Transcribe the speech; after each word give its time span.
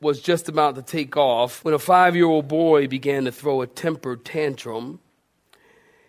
was 0.00 0.20
just 0.20 0.48
about 0.48 0.76
to 0.76 0.82
take 0.82 1.16
off 1.16 1.62
when 1.64 1.74
a 1.74 1.78
five 1.78 2.16
year 2.16 2.26
old 2.26 2.48
boy 2.48 2.88
began 2.88 3.24
to 3.24 3.32
throw 3.32 3.60
a 3.60 3.66
temper 3.66 4.16
tantrum. 4.16 5.00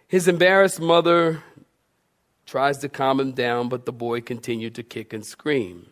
His 0.08 0.28
embarrassed 0.28 0.80
mother 0.80 1.44
tries 2.46 2.78
to 2.80 2.90
calm 2.90 3.20
him 3.20 3.32
down, 3.34 3.70
but 3.70 3.86
the 3.86 3.94
boy 3.94 4.22
continued 4.22 4.76
to 4.76 4.84
kick 4.84 5.14
and 5.14 5.26
scream. 5.26 5.88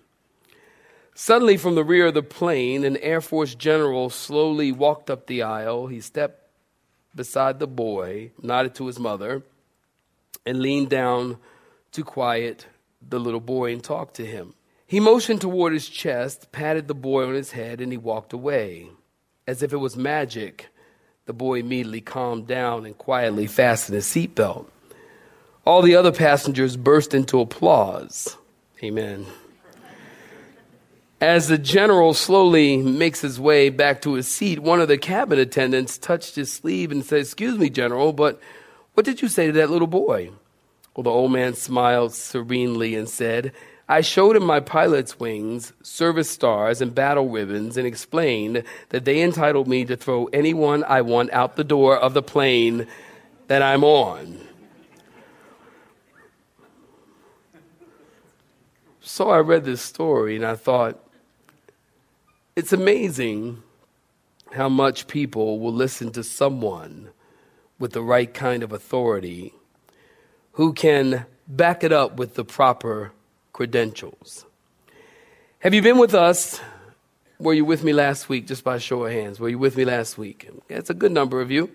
Suddenly, 1.13 1.57
from 1.57 1.75
the 1.75 1.83
rear 1.83 2.07
of 2.07 2.13
the 2.13 2.23
plane, 2.23 2.85
an 2.85 2.95
Air 2.97 3.19
Force 3.19 3.53
general 3.53 4.09
slowly 4.09 4.71
walked 4.71 5.09
up 5.09 5.27
the 5.27 5.41
aisle. 5.41 5.87
He 5.87 5.99
stepped 5.99 6.47
beside 7.13 7.59
the 7.59 7.67
boy, 7.67 8.31
nodded 8.41 8.75
to 8.75 8.87
his 8.87 8.99
mother, 8.99 9.43
and 10.45 10.61
leaned 10.61 10.89
down 10.89 11.37
to 11.91 12.03
quiet 12.03 12.67
the 13.01 13.19
little 13.19 13.41
boy 13.41 13.73
and 13.73 13.83
talk 13.83 14.13
to 14.13 14.25
him. 14.25 14.53
He 14.89 14.99
motioned 14.99 15.39
toward 15.39 15.73
his 15.73 15.87
chest, 15.87 16.51
patted 16.51 16.87
the 16.87 16.95
boy 16.95 17.27
on 17.27 17.35
his 17.35 17.51
head, 17.51 17.79
and 17.79 17.91
he 17.91 17.97
walked 17.99 18.33
away. 18.33 18.87
As 19.45 19.61
if 19.61 19.71
it 19.71 19.77
was 19.77 19.95
magic, 19.95 20.69
the 21.27 21.31
boy 21.31 21.59
immediately 21.59 22.01
calmed 22.01 22.47
down 22.47 22.87
and 22.87 22.97
quietly 22.97 23.45
fastened 23.45 23.93
his 23.93 24.07
seatbelt. 24.07 24.65
All 25.63 25.83
the 25.83 25.95
other 25.95 26.11
passengers 26.11 26.75
burst 26.75 27.13
into 27.13 27.39
applause. 27.39 28.35
Amen. 28.83 29.27
As 31.21 31.49
the 31.49 31.59
general 31.59 32.15
slowly 32.15 32.77
makes 32.77 33.21
his 33.21 33.39
way 33.39 33.69
back 33.69 34.01
to 34.01 34.13
his 34.13 34.27
seat, 34.27 34.57
one 34.57 34.81
of 34.81 34.87
the 34.87 34.97
cabin 34.97 35.37
attendants 35.37 35.99
touched 35.99 36.33
his 36.33 36.51
sleeve 36.51 36.91
and 36.91 37.05
said, 37.05 37.19
Excuse 37.19 37.59
me, 37.59 37.69
General, 37.69 38.11
but 38.11 38.41
what 38.95 39.05
did 39.05 39.21
you 39.21 39.27
say 39.27 39.45
to 39.45 39.53
that 39.53 39.69
little 39.69 39.87
boy? 39.87 40.31
Well, 40.95 41.03
the 41.03 41.11
old 41.11 41.31
man 41.31 41.53
smiled 41.53 42.15
serenely 42.15 42.95
and 42.95 43.07
said, 43.07 43.53
I 43.91 44.01
showed 44.01 44.35
him 44.35 44.45
my 44.45 44.59
pilot's 44.59 45.19
wings, 45.19 45.73
service 45.81 46.29
stars, 46.29 46.79
and 46.79 46.93
battle 46.93 47.27
ribbons 47.27 47.75
and 47.75 47.87
explained 47.87 48.63
that 48.89 49.03
they 49.03 49.19
entitled 49.19 49.67
me 49.67 49.83
to 49.85 49.97
throw 49.97 50.25
anyone 50.25 50.83
I 50.83 51.01
want 51.01 51.33
out 51.33 51.55
the 51.55 51.63
door 51.63 51.97
of 51.97 52.13
the 52.13 52.21
plane 52.21 52.85
that 53.47 53.63
I'm 53.63 53.83
on. 53.83 54.39
So 59.01 59.31
I 59.31 59.39
read 59.39 59.65
this 59.65 59.81
story 59.81 60.35
and 60.35 60.45
I 60.45 60.55
thought, 60.55 61.03
it's 62.55 62.71
amazing 62.71 63.63
how 64.51 64.69
much 64.69 65.07
people 65.07 65.59
will 65.59 65.73
listen 65.73 66.11
to 66.11 66.23
someone 66.23 67.09
with 67.79 67.93
the 67.93 68.03
right 68.03 68.31
kind 68.31 68.61
of 68.61 68.71
authority 68.71 69.55
who 70.53 70.73
can 70.73 71.25
back 71.47 71.83
it 71.83 71.91
up 71.91 72.17
with 72.17 72.35
the 72.35 72.45
proper 72.45 73.13
credentials. 73.59 74.45
Have 75.59 75.73
you 75.73 75.81
been 75.81 75.97
with 75.97 76.15
us? 76.15 76.61
Were 77.39 77.53
you 77.53 77.65
with 77.65 77.83
me 77.83 77.91
last 77.91 78.29
week? 78.29 78.47
Just 78.47 78.63
by 78.63 78.77
show 78.77 79.03
of 79.03 79.11
hands. 79.11 79.37
Were 79.37 79.49
you 79.49 79.59
with 79.59 79.75
me 79.75 79.83
last 79.83 80.17
week? 80.17 80.49
It's 80.69 80.89
a 80.89 80.93
good 80.93 81.11
number 81.11 81.41
of 81.41 81.51
you. 81.51 81.69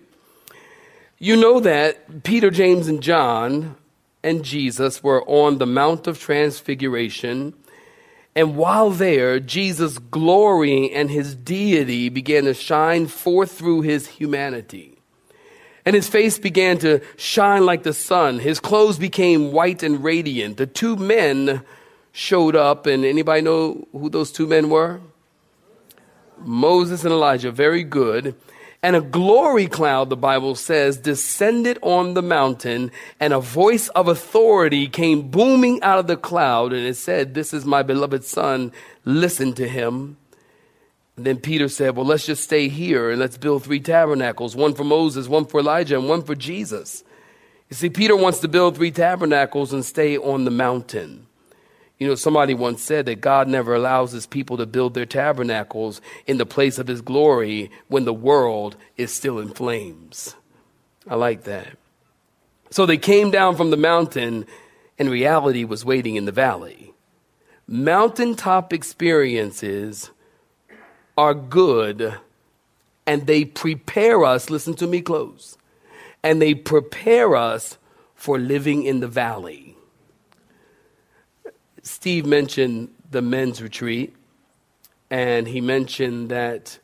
You 1.19 1.35
know 1.35 1.59
that 1.59 2.23
Peter, 2.23 2.49
James, 2.49 2.87
and 2.87 3.03
John 3.03 3.75
and 4.23 4.43
Jesus 4.43 5.03
were 5.03 5.23
on 5.29 5.59
the 5.59 5.67
Mount 5.67 6.07
of 6.07 6.19
Transfiguration. 6.19 7.53
And 8.35 8.57
while 8.57 8.89
there, 8.89 9.39
Jesus' 9.39 9.99
glory 9.99 10.91
and 10.91 11.11
his 11.11 11.35
deity 11.35 12.09
began 12.09 12.45
to 12.45 12.55
shine 12.55 13.05
forth 13.05 13.51
through 13.51 13.81
his 13.81 14.07
humanity 14.07 14.94
and 15.85 15.95
his 15.95 16.09
face 16.09 16.39
began 16.39 16.79
to 16.79 17.01
shine 17.15 17.65
like 17.65 17.83
the 17.83 17.93
sun. 17.93 18.39
His 18.39 18.59
clothes 18.59 18.97
became 18.97 19.51
white 19.51 19.83
and 19.83 20.03
radiant. 20.03 20.57
The 20.57 20.65
two 20.65 20.95
men 20.95 21.61
showed 22.11 22.55
up, 22.55 22.87
and 22.87 23.05
anybody 23.05 23.41
know 23.41 23.87
who 23.91 24.09
those 24.09 24.31
two 24.31 24.47
men 24.47 24.69
were? 24.69 24.99
Moses 26.39 27.03
and 27.03 27.13
Elijah. 27.13 27.51
Very 27.51 27.83
good. 27.83 28.35
And 28.81 28.95
a 28.95 29.01
glory 29.01 29.67
cloud, 29.67 30.09
the 30.09 30.17
Bible 30.17 30.55
says, 30.55 30.97
descended 30.97 31.79
on 31.81 32.13
the 32.13 32.21
mountain, 32.21 32.91
and 33.19 33.33
a 33.33 33.39
voice 33.39 33.87
of 33.89 34.07
authority 34.07 34.87
came 34.87 35.29
booming 35.29 35.81
out 35.81 35.97
of 35.97 36.07
the 36.07 36.17
cloud, 36.17 36.71
and 36.71 36.85
it 36.85 36.95
said, 36.95 37.33
This 37.33 37.53
is 37.53 37.65
my 37.65 37.81
beloved 37.81 38.23
Son, 38.23 38.71
listen 39.03 39.53
to 39.53 39.67
him. 39.67 40.17
Then 41.17 41.37
Peter 41.37 41.69
said, 41.69 41.95
Well, 41.95 42.05
let's 42.05 42.25
just 42.25 42.43
stay 42.43 42.67
here 42.67 43.09
and 43.09 43.19
let's 43.19 43.37
build 43.37 43.63
three 43.63 43.79
tabernacles 43.79 44.55
one 44.55 44.73
for 44.73 44.83
Moses, 44.83 45.27
one 45.27 45.45
for 45.45 45.59
Elijah, 45.59 45.97
and 45.97 46.09
one 46.09 46.23
for 46.23 46.35
Jesus. 46.35 47.03
You 47.69 47.75
see, 47.75 47.89
Peter 47.89 48.15
wants 48.15 48.39
to 48.39 48.47
build 48.47 48.75
three 48.75 48.91
tabernacles 48.91 49.73
and 49.73 49.83
stay 49.83 50.17
on 50.17 50.45
the 50.45 50.51
mountain. 50.51 51.25
You 51.97 52.07
know, 52.07 52.15
somebody 52.15 52.53
once 52.53 52.83
said 52.83 53.05
that 53.05 53.21
God 53.21 53.47
never 53.47 53.73
allows 53.73 54.11
his 54.11 54.27
people 54.27 54.57
to 54.57 54.65
build 54.65 54.93
their 54.93 55.05
tabernacles 55.05 56.01
in 56.27 56.37
the 56.37 56.45
place 56.45 56.77
of 56.77 56.87
his 56.87 57.01
glory 57.01 57.71
when 57.87 58.03
the 58.03 58.13
world 58.13 58.75
is 58.97 59.13
still 59.13 59.39
in 59.39 59.49
flames. 59.49 60.35
I 61.07 61.15
like 61.15 61.43
that. 61.43 61.77
So 62.69 62.85
they 62.85 62.97
came 62.97 63.31
down 63.31 63.55
from 63.55 63.71
the 63.71 63.77
mountain, 63.77 64.45
and 64.99 65.09
reality 65.09 65.63
was 65.63 65.85
waiting 65.85 66.17
in 66.17 66.25
the 66.25 66.33
valley. 66.33 66.93
Mountaintop 67.67 68.73
experiences 68.73 70.11
are 71.17 71.33
good 71.33 72.15
and 73.07 73.27
they 73.27 73.45
prepare 73.45 74.23
us, 74.25 74.49
listen 74.49 74.73
to 74.75 74.87
me 74.87 75.01
close, 75.01 75.57
and 76.23 76.41
they 76.41 76.53
prepare 76.53 77.35
us 77.35 77.77
for 78.15 78.39
living 78.39 78.83
in 78.83 78.99
the 78.99 79.07
valley. 79.07 79.75
Steve 81.83 82.25
mentioned 82.25 82.89
the 83.11 83.21
men's 83.21 83.61
retreat, 83.61 84.15
and 85.11 85.47
he 85.47 85.61
mentioned 85.61 86.29
that 86.29 86.79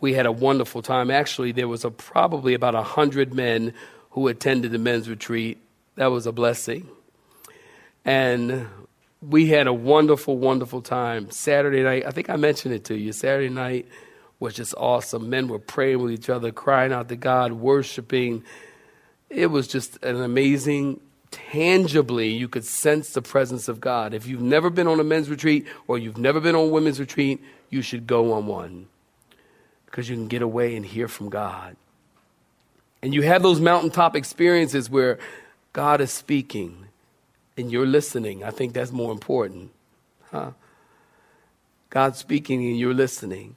we 0.00 0.14
had 0.14 0.26
a 0.26 0.32
wonderful 0.32 0.82
time. 0.82 1.10
Actually, 1.10 1.52
there 1.52 1.68
was 1.68 1.84
a, 1.84 1.90
probably 1.90 2.54
about 2.54 2.74
a 2.74 2.82
hundred 2.82 3.32
men 3.32 3.72
who 4.10 4.26
attended 4.28 4.72
the 4.72 4.78
men's 4.78 5.08
retreat. 5.08 5.58
That 5.94 6.06
was 6.06 6.26
a 6.26 6.32
blessing. 6.32 6.88
And 8.04 8.66
we 9.22 9.48
had 9.48 9.66
a 9.66 9.72
wonderful, 9.72 10.36
wonderful 10.36 10.82
time. 10.82 11.30
Saturday 11.30 11.82
night, 11.82 12.04
I 12.06 12.10
think 12.10 12.30
I 12.30 12.36
mentioned 12.36 12.74
it 12.74 12.84
to 12.84 12.96
you. 12.96 13.12
Saturday 13.12 13.48
night 13.48 13.86
was 14.38 14.54
just 14.54 14.74
awesome. 14.76 15.30
Men 15.30 15.48
were 15.48 15.58
praying 15.58 16.02
with 16.02 16.12
each 16.12 16.28
other, 16.28 16.52
crying 16.52 16.92
out 16.92 17.08
to 17.08 17.16
God, 17.16 17.52
worshiping. 17.52 18.44
It 19.30 19.46
was 19.46 19.66
just 19.66 20.02
an 20.04 20.20
amazing, 20.22 21.00
tangibly, 21.30 22.28
you 22.28 22.48
could 22.48 22.64
sense 22.64 23.12
the 23.12 23.22
presence 23.22 23.68
of 23.68 23.80
God. 23.80 24.14
If 24.14 24.26
you've 24.26 24.42
never 24.42 24.70
been 24.70 24.86
on 24.86 25.00
a 25.00 25.04
men's 25.04 25.28
retreat 25.28 25.66
or 25.86 25.98
you've 25.98 26.18
never 26.18 26.40
been 26.40 26.54
on 26.54 26.68
a 26.68 26.68
women's 26.68 27.00
retreat, 27.00 27.42
you 27.70 27.82
should 27.82 28.06
go 28.06 28.32
on 28.32 28.46
one 28.46 28.86
because 29.86 30.08
you 30.08 30.16
can 30.16 30.28
get 30.28 30.42
away 30.42 30.76
and 30.76 30.84
hear 30.84 31.08
from 31.08 31.28
God. 31.28 31.76
And 33.02 33.14
you 33.14 33.22
have 33.22 33.42
those 33.42 33.60
mountaintop 33.60 34.16
experiences 34.16 34.90
where 34.90 35.18
God 35.72 36.00
is 36.00 36.12
speaking 36.12 36.85
and 37.56 37.70
you're 37.70 37.86
listening. 37.86 38.44
I 38.44 38.50
think 38.50 38.72
that's 38.72 38.92
more 38.92 39.12
important. 39.12 39.70
Huh? 40.30 40.52
God's 41.90 42.18
speaking 42.18 42.64
and 42.64 42.78
you're 42.78 42.94
listening. 42.94 43.56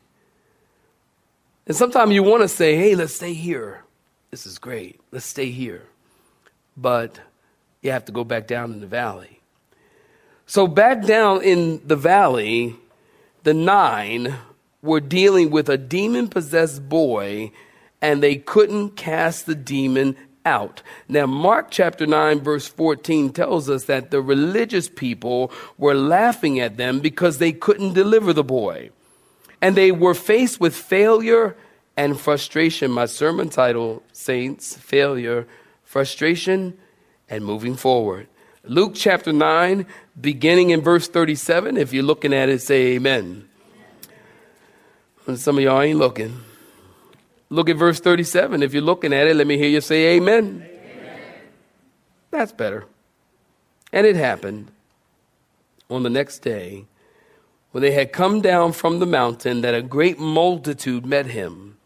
And 1.68 1.76
sometimes 1.76 2.14
you 2.14 2.24
want 2.24 2.42
to 2.42 2.48
say, 2.48 2.76
hey, 2.76 2.96
let's 2.96 3.16
stay 3.16 3.34
here. 3.34 3.84
This 4.32 4.46
is 4.46 4.58
great. 4.58 5.00
Let's 5.12 5.26
stay 5.26 5.52
here. 5.52 5.84
But 6.78 7.20
you 7.82 7.92
have 7.92 8.06
to 8.06 8.12
go 8.12 8.24
back 8.24 8.48
down 8.48 8.72
in 8.72 8.80
the 8.80 8.88
valley. 8.88 9.42
So, 10.46 10.66
back 10.66 11.06
down 11.06 11.44
in 11.44 11.82
the 11.86 11.96
valley, 11.96 12.76
the 13.44 13.54
nine 13.54 14.36
were 14.82 15.00
dealing 15.00 15.52
with 15.52 15.70
a 15.70 15.78
demon 15.78 16.28
possessed 16.28 16.90
boy 16.90 17.52
and 18.02 18.24
they 18.24 18.36
couldn't 18.36 18.92
cast 18.92 19.46
the 19.46 19.56
demon 19.56 20.16
out. 20.50 20.82
Now, 21.08 21.28
Mark 21.28 21.68
chapter 21.70 22.08
9, 22.08 22.42
verse 22.42 22.68
14 22.68 23.32
tells 23.32 23.70
us 23.70 23.86
that 23.86 24.10
the 24.10 24.22
religious 24.22 24.90
people 24.90 25.52
were 25.78 25.94
laughing 25.94 26.60
at 26.60 26.78
them 26.78 27.00
because 27.00 27.38
they 27.38 27.52
couldn't 27.52 27.94
deliver 27.94 28.34
the 28.34 28.44
boy. 28.44 28.90
And 29.62 29.78
they 29.78 29.92
were 29.92 30.16
faced 30.16 30.60
with 30.60 30.76
failure 30.76 31.56
and 31.96 32.20
frustration. 32.20 32.90
My 32.92 33.06
sermon 33.06 33.50
title, 33.50 34.02
Saints, 34.12 34.76
Failure, 34.76 35.48
Frustration, 35.84 36.78
and 37.30 37.46
Moving 37.46 37.76
Forward. 37.76 38.28
Luke 38.64 38.94
chapter 38.96 39.32
9, 39.32 39.86
beginning 40.20 40.72
in 40.72 40.82
verse 40.82 41.08
37. 41.08 41.78
If 41.78 41.94
you're 41.94 42.04
looking 42.04 42.34
at 42.34 42.50
it, 42.50 42.62
say 42.62 42.96
amen. 42.96 43.48
And 45.28 45.40
some 45.40 45.58
of 45.58 45.64
y'all 45.64 45.82
ain't 45.82 46.00
looking. 46.00 46.44
Look 47.50 47.70
at 47.70 47.78
verse 47.78 48.00
37. 48.00 48.62
If 48.62 48.74
you're 48.74 48.84
looking 48.84 49.14
at 49.14 49.28
it, 49.28 49.36
let 49.36 49.48
me 49.48 49.58
hear 49.58 49.70
you 49.70 49.82
say 49.82 50.16
amen. 50.16 50.66
amen. 50.66 51.22
That's 52.32 52.52
better. 52.52 52.86
And 53.92 54.06
it 54.06 54.16
happened 54.16 54.72
on 55.90 56.04
the 56.04 56.10
next 56.10 56.40
day 56.40 56.86
when 57.72 57.82
they 57.82 57.92
had 57.92 58.12
come 58.12 58.42
down 58.42 58.72
from 58.72 59.00
the 59.00 59.06
mountain 59.06 59.62
that 59.62 59.74
a 59.74 59.82
great 59.82 60.20
multitude 60.20 61.06
met 61.06 61.28
him. 61.28 61.78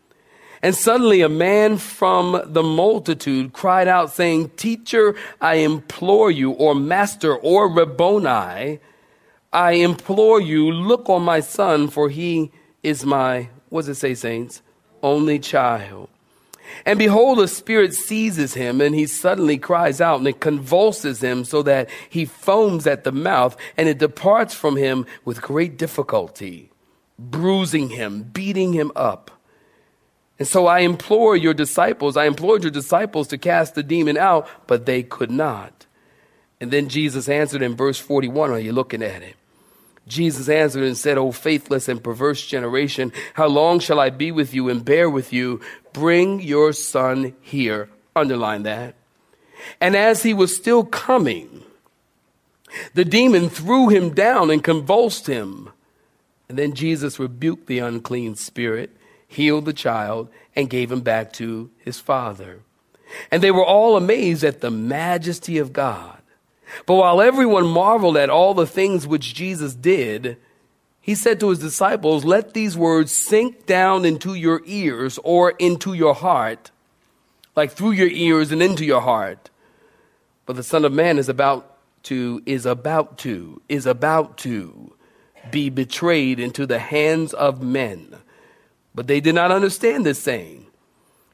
And 0.61 0.73
suddenly 0.73 1.21
a 1.21 1.29
man 1.29 1.77
from 1.77 2.41
the 2.45 2.63
multitude 2.63 3.51
cried 3.51 3.89
out, 3.89 4.11
saying, 4.11 4.51
Teacher, 4.51 5.13
I 5.41 5.55
implore 5.55 6.31
you, 6.31 6.51
or 6.51 6.73
Master, 6.73 7.35
or 7.35 7.67
Rabboni, 7.67 8.79
I 9.51 9.71
implore 9.73 10.39
you, 10.39 10.71
look 10.71 11.09
on 11.09 11.21
my 11.23 11.41
son, 11.41 11.89
for 11.89 12.09
he 12.09 12.51
is 12.81 13.05
my, 13.05 13.49
what 13.67 13.81
does 13.81 13.89
it 13.89 13.95
say, 13.95 14.13
saints? 14.13 14.61
Only 15.03 15.37
child. 15.37 16.09
And 16.85 16.97
behold, 16.97 17.39
a 17.39 17.47
spirit 17.47 17.93
seizes 17.93 18.55
him, 18.55 18.81
and 18.81 18.95
he 18.95 19.05
suddenly 19.05 19.57
cries 19.57 20.01
out, 20.01 20.19
and 20.19 20.27
it 20.27 20.39
convulses 20.39 21.21
him 21.21 21.45
so 21.45 21.61
that 21.63 21.89
he 22.09 22.25
foams 22.25 22.87
at 22.87 23.03
the 23.03 23.11
mouth, 23.11 23.55
and 23.77 23.87
it 23.87 23.99
departs 23.99 24.53
from 24.53 24.75
him 24.75 25.05
with 25.23 25.41
great 25.41 25.77
difficulty, 25.77 26.71
bruising 27.19 27.89
him, 27.89 28.23
beating 28.23 28.73
him 28.73 28.91
up. 28.95 29.29
And 30.39 30.47
so 30.47 30.65
I 30.65 30.79
implore 30.79 31.35
your 31.35 31.53
disciples, 31.53 32.17
I 32.17 32.25
implored 32.25 32.63
your 32.63 32.71
disciples 32.71 33.27
to 33.27 33.37
cast 33.37 33.75
the 33.75 33.83
demon 33.83 34.17
out, 34.17 34.47
but 34.65 34.85
they 34.85 35.03
could 35.03 35.31
not. 35.31 35.85
And 36.59 36.71
then 36.71 36.89
Jesus 36.89 37.29
answered 37.29 37.61
in 37.61 37.75
verse 37.75 37.99
41, 37.99 38.49
are 38.49 38.59
you 38.59 38.71
looking 38.71 39.03
at 39.03 39.21
it? 39.21 39.35
Jesus 40.07 40.49
answered 40.49 40.83
and 40.83 40.97
said, 40.97 41.17
O 41.17 41.31
faithless 41.31 41.87
and 41.87 42.03
perverse 42.03 42.45
generation, 42.45 43.13
how 43.35 43.47
long 43.47 43.79
shall 43.79 43.99
I 43.99 44.09
be 44.09 44.31
with 44.31 44.53
you 44.53 44.69
and 44.69 44.83
bear 44.83 45.09
with 45.09 45.31
you? 45.31 45.61
Bring 45.93 46.41
your 46.41 46.73
son 46.73 47.35
here. 47.41 47.89
Underline 48.15 48.63
that. 48.63 48.95
And 49.79 49.95
as 49.95 50.23
he 50.23 50.33
was 50.33 50.55
still 50.55 50.83
coming, 50.83 51.63
the 52.93 53.05
demon 53.05 53.49
threw 53.49 53.89
him 53.89 54.13
down 54.13 54.49
and 54.49 54.63
convulsed 54.63 55.27
him. 55.27 55.69
And 56.49 56.57
then 56.57 56.73
Jesus 56.73 57.19
rebuked 57.19 57.67
the 57.67 57.79
unclean 57.79 58.35
spirit, 58.35 58.91
healed 59.27 59.65
the 59.65 59.73
child, 59.73 60.29
and 60.55 60.69
gave 60.69 60.91
him 60.91 61.01
back 61.01 61.31
to 61.33 61.71
his 61.77 61.99
father. 61.99 62.59
And 63.31 63.41
they 63.41 63.51
were 63.51 63.65
all 63.65 63.95
amazed 63.95 64.43
at 64.43 64.61
the 64.61 64.71
majesty 64.71 65.57
of 65.57 65.71
God. 65.71 66.17
But 66.85 66.95
while 66.95 67.21
everyone 67.21 67.67
marveled 67.67 68.17
at 68.17 68.29
all 68.29 68.53
the 68.53 68.67
things 68.67 69.07
which 69.07 69.33
Jesus 69.33 69.73
did, 69.73 70.37
he 70.99 71.15
said 71.15 71.39
to 71.39 71.49
his 71.49 71.59
disciples, 71.59 72.23
Let 72.23 72.53
these 72.53 72.77
words 72.77 73.11
sink 73.11 73.65
down 73.65 74.05
into 74.05 74.33
your 74.35 74.61
ears 74.65 75.19
or 75.23 75.51
into 75.51 75.93
your 75.93 76.13
heart, 76.13 76.71
like 77.55 77.71
through 77.71 77.91
your 77.91 78.07
ears 78.07 78.51
and 78.51 78.63
into 78.63 78.85
your 78.85 79.01
heart. 79.01 79.49
But 80.45 80.55
the 80.55 80.63
Son 80.63 80.85
of 80.85 80.93
Man 80.93 81.17
is 81.17 81.29
about 81.29 81.77
to, 82.03 82.41
is 82.45 82.65
about 82.65 83.17
to, 83.19 83.61
is 83.69 83.85
about 83.85 84.37
to 84.39 84.93
be 85.51 85.69
betrayed 85.69 86.39
into 86.39 86.65
the 86.65 86.79
hands 86.79 87.33
of 87.33 87.61
men. 87.61 88.15
But 88.95 89.07
they 89.07 89.19
did 89.19 89.35
not 89.35 89.51
understand 89.51 90.05
this 90.05 90.19
saying 90.19 90.62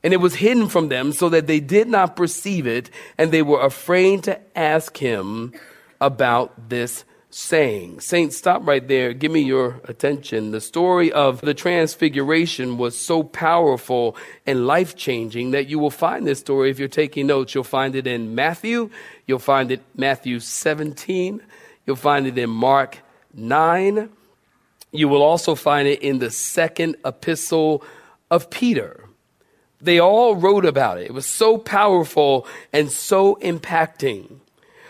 and 0.04 0.14
it 0.14 0.18
was 0.18 0.36
hidden 0.36 0.70
from 0.70 0.90
them 0.90 1.12
so 1.12 1.30
that 1.30 1.48
they 1.48 1.60
did 1.60 1.88
not 1.88 2.16
perceive 2.16 2.68
it, 2.68 2.90
and 3.18 3.32
they 3.32 3.42
were 3.42 3.62
afraid 3.62 4.24
to 4.24 4.40
ask 4.58 4.98
him 4.98 5.54
about 6.00 6.70
this 6.70 7.04
saying. 7.32 8.00
Saints, 8.00 8.38
stop 8.38 8.66
right 8.66 8.88
there. 8.88 9.14
Give 9.14 9.32
me 9.32 9.42
your 9.42 9.82
attention. 9.84 10.52
The 10.52 10.62
story 10.62 11.12
of 11.12 11.42
the 11.42 11.54
transfiguration 11.54 12.78
was 12.78 12.98
so 12.98 13.22
powerful 13.24 14.16
and 14.46 14.66
life 14.66 14.96
changing 14.96 15.52
that 15.52 15.68
you 15.68 15.78
will 15.78 15.92
find 15.92 16.26
this 16.26 16.40
story 16.40 16.72
if 16.72 16.80
you're 16.80 16.88
taking 16.88 17.28
notes. 17.28 17.54
You'll 17.54 17.64
find 17.64 17.96
it 17.96 18.08
in 18.08 18.34
Matthew, 18.34 18.90
you'll 19.28 19.40
find 19.40 19.72
it 19.72 19.82
Matthew 19.96 20.40
17, 20.40 21.42
you'll 21.86 21.96
find 21.96 22.26
it 22.26 22.38
in 22.38 22.50
Mark 22.50 23.00
9. 23.34 24.10
You 24.92 25.08
will 25.08 25.22
also 25.22 25.54
find 25.54 25.88
it 25.88 26.02
in 26.02 26.18
the 26.18 26.32
second 26.32 26.96
epistle 27.06 27.84
of 28.32 28.50
Peter. 28.50 29.09
They 29.82 30.00
all 30.00 30.36
wrote 30.36 30.66
about 30.66 30.98
it. 30.98 31.06
It 31.06 31.14
was 31.14 31.26
so 31.26 31.58
powerful 31.58 32.46
and 32.74 32.92
so 32.92 33.36
impacting. 33.42 34.40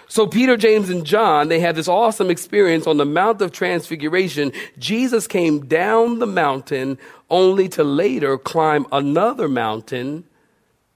So 0.07 0.25
Peter, 0.25 0.57
James, 0.57 0.89
and 0.89 1.05
John, 1.05 1.49
they 1.49 1.59
had 1.59 1.75
this 1.75 1.87
awesome 1.87 2.31
experience 2.31 2.87
on 2.87 2.97
the 2.97 3.05
Mount 3.05 3.41
of 3.43 3.51
Transfiguration. 3.51 4.51
Jesus 4.79 5.27
came 5.27 5.67
down 5.67 6.17
the 6.17 6.25
mountain 6.25 6.97
only 7.29 7.69
to 7.69 7.83
later 7.83 8.35
climb 8.35 8.87
another 8.91 9.47
mountain, 9.47 10.23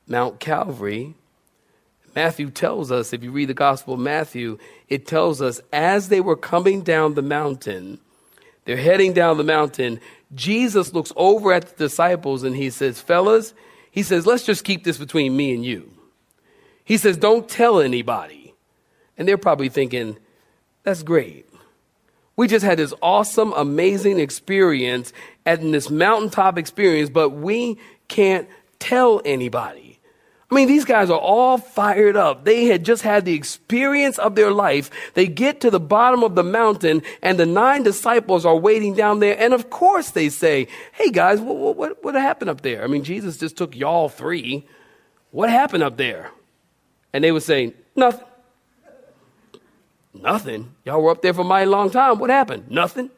Mount 0.07 0.39
Calvary. 0.39 1.13
Matthew 2.15 2.49
tells 2.49 2.91
us, 2.91 3.13
if 3.13 3.23
you 3.23 3.31
read 3.31 3.49
the 3.49 3.53
Gospel 3.53 3.93
of 3.93 3.99
Matthew, 3.99 4.57
it 4.89 5.05
tells 5.05 5.43
us 5.43 5.61
as 5.71 6.09
they 6.09 6.19
were 6.19 6.35
coming 6.35 6.81
down 6.81 7.13
the 7.13 7.21
mountain, 7.21 7.99
they're 8.65 8.77
heading 8.77 9.13
down 9.13 9.37
the 9.37 9.43
mountain, 9.43 9.99
Jesus 10.33 10.93
looks 10.93 11.11
over 11.15 11.53
at 11.53 11.67
the 11.67 11.85
disciples 11.85 12.41
and 12.41 12.55
he 12.55 12.71
says, 12.71 12.99
Fellas, 12.99 13.53
he 13.93 14.01
says, 14.01 14.25
let's 14.25 14.43
just 14.43 14.63
keep 14.63 14.83
this 14.83 14.97
between 14.97 15.37
me 15.37 15.53
and 15.53 15.63
you. 15.63 15.93
He 16.83 16.97
says, 16.97 17.15
don't 17.15 17.47
tell 17.47 17.79
anybody. 17.79 18.55
And 19.19 19.27
they're 19.27 19.37
probably 19.37 19.69
thinking, 19.69 20.17
that's 20.81 21.03
great. 21.03 21.47
We 22.35 22.47
just 22.47 22.65
had 22.65 22.79
this 22.79 22.91
awesome, 23.03 23.53
amazing 23.53 24.19
experience 24.19 25.13
and 25.45 25.71
this 25.71 25.91
mountaintop 25.91 26.57
experience, 26.57 27.11
but 27.11 27.29
we 27.29 27.77
can't 28.07 28.49
tell 28.79 29.21
anybody. 29.25 29.92
I 30.53 30.55
mean, 30.55 30.67
these 30.67 30.85
guys 30.85 31.09
are 31.09 31.19
all 31.19 31.57
fired 31.57 32.15
up. 32.15 32.45
They 32.45 32.65
had 32.65 32.85
just 32.85 33.01
had 33.01 33.25
the 33.25 33.33
experience 33.33 34.19
of 34.19 34.35
their 34.35 34.51
life. 34.51 34.91
They 35.15 35.25
get 35.25 35.61
to 35.61 35.71
the 35.71 35.79
bottom 35.79 36.23
of 36.23 36.35
the 36.35 36.43
mountain 36.43 37.01
and 37.23 37.39
the 37.39 37.47
nine 37.47 37.81
disciples 37.81 38.45
are 38.45 38.55
waiting 38.55 38.93
down 38.93 39.19
there. 39.19 39.35
And 39.39 39.55
of 39.55 39.71
course 39.71 40.11
they 40.11 40.29
say, 40.29 40.67
Hey 40.91 41.09
guys, 41.09 41.41
what, 41.41 41.75
what, 41.75 42.03
what 42.03 42.13
happened 42.13 42.51
up 42.51 42.61
there? 42.61 42.83
I 42.83 42.87
mean, 42.87 43.03
Jesus 43.03 43.37
just 43.37 43.57
took 43.57 43.75
y'all 43.75 44.09
three. 44.09 44.67
What 45.31 45.49
happened 45.49 45.81
up 45.81 45.97
there? 45.97 46.29
And 47.13 47.23
they 47.23 47.31
would 47.31 47.41
say, 47.41 47.73
Nothing. 47.95 48.27
Nothing. 50.13 50.75
Y'all 50.85 51.01
were 51.01 51.09
up 51.09 51.23
there 51.23 51.33
for 51.33 51.41
a 51.41 51.45
mighty 51.45 51.65
long 51.65 51.89
time. 51.89 52.19
What 52.19 52.29
happened? 52.29 52.69
Nothing. 52.69 53.09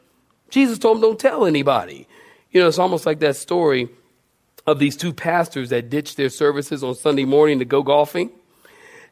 Jesus 0.50 0.80
told 0.80 0.98
them, 0.98 1.02
Don't 1.02 1.20
tell 1.20 1.46
anybody. 1.46 2.08
You 2.52 2.62
know, 2.62 2.70
it's 2.70 2.80
almost 2.80 3.06
like 3.06 3.20
that 3.20 3.36
story 3.36 3.90
of 4.68 4.80
these 4.80 4.96
two 4.98 5.14
pastors 5.14 5.70
that 5.70 5.90
ditched 5.90 6.18
their 6.18 6.30
services 6.30 6.84
on 6.84 6.96
Sunday 6.96 7.26
morning 7.26 7.60
to 7.60 7.66
go 7.66 7.84
golfing. 7.84 8.32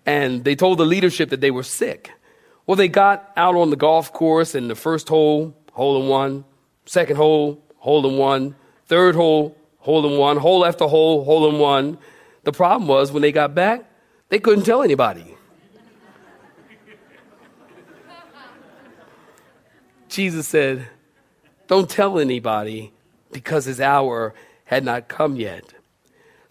And 0.06 0.44
they 0.44 0.56
told 0.56 0.80
the 0.80 0.86
leadership 0.86 1.30
that 1.30 1.42
they 1.42 1.52
were 1.52 1.64
sick. 1.64 2.12
Well, 2.66 2.76
they 2.76 2.88
got 2.88 3.32
out 3.38 3.56
on 3.56 3.70
the 3.70 3.76
golf 3.76 4.12
course 4.14 4.56
and 4.56 4.70
the 4.70 4.76
first 4.76 5.10
hole, 5.10 5.56
hole 5.74 6.02
in 6.02 6.10
one, 6.10 6.46
second 6.86 7.18
hole, 7.18 7.64
hole 7.78 8.08
in 8.08 8.18
one, 8.18 8.56
third 8.86 9.16
hole, 9.16 9.58
hole 9.80 10.06
in 10.10 10.18
one, 10.18 10.38
hole 10.38 10.66
after 10.66 10.88
hole, 10.88 11.24
hole 11.24 11.50
in 11.50 11.60
one. 11.60 11.98
The 12.44 12.52
problem 12.52 12.88
was 12.88 13.12
when 13.12 13.22
they 13.22 13.32
got 13.32 13.54
back, 13.54 13.90
they 14.30 14.40
couldn't 14.40 14.64
tell 14.64 14.82
anybody. 14.82 15.26
Jesus 20.10 20.48
said, 20.48 20.88
Don't 21.68 21.90
tell 21.90 22.18
anybody 22.20 22.94
because 23.32 23.66
his 23.66 23.82
hour 23.82 24.34
had 24.74 24.86
not 24.86 25.08
come 25.08 25.36
yet. 25.36 25.74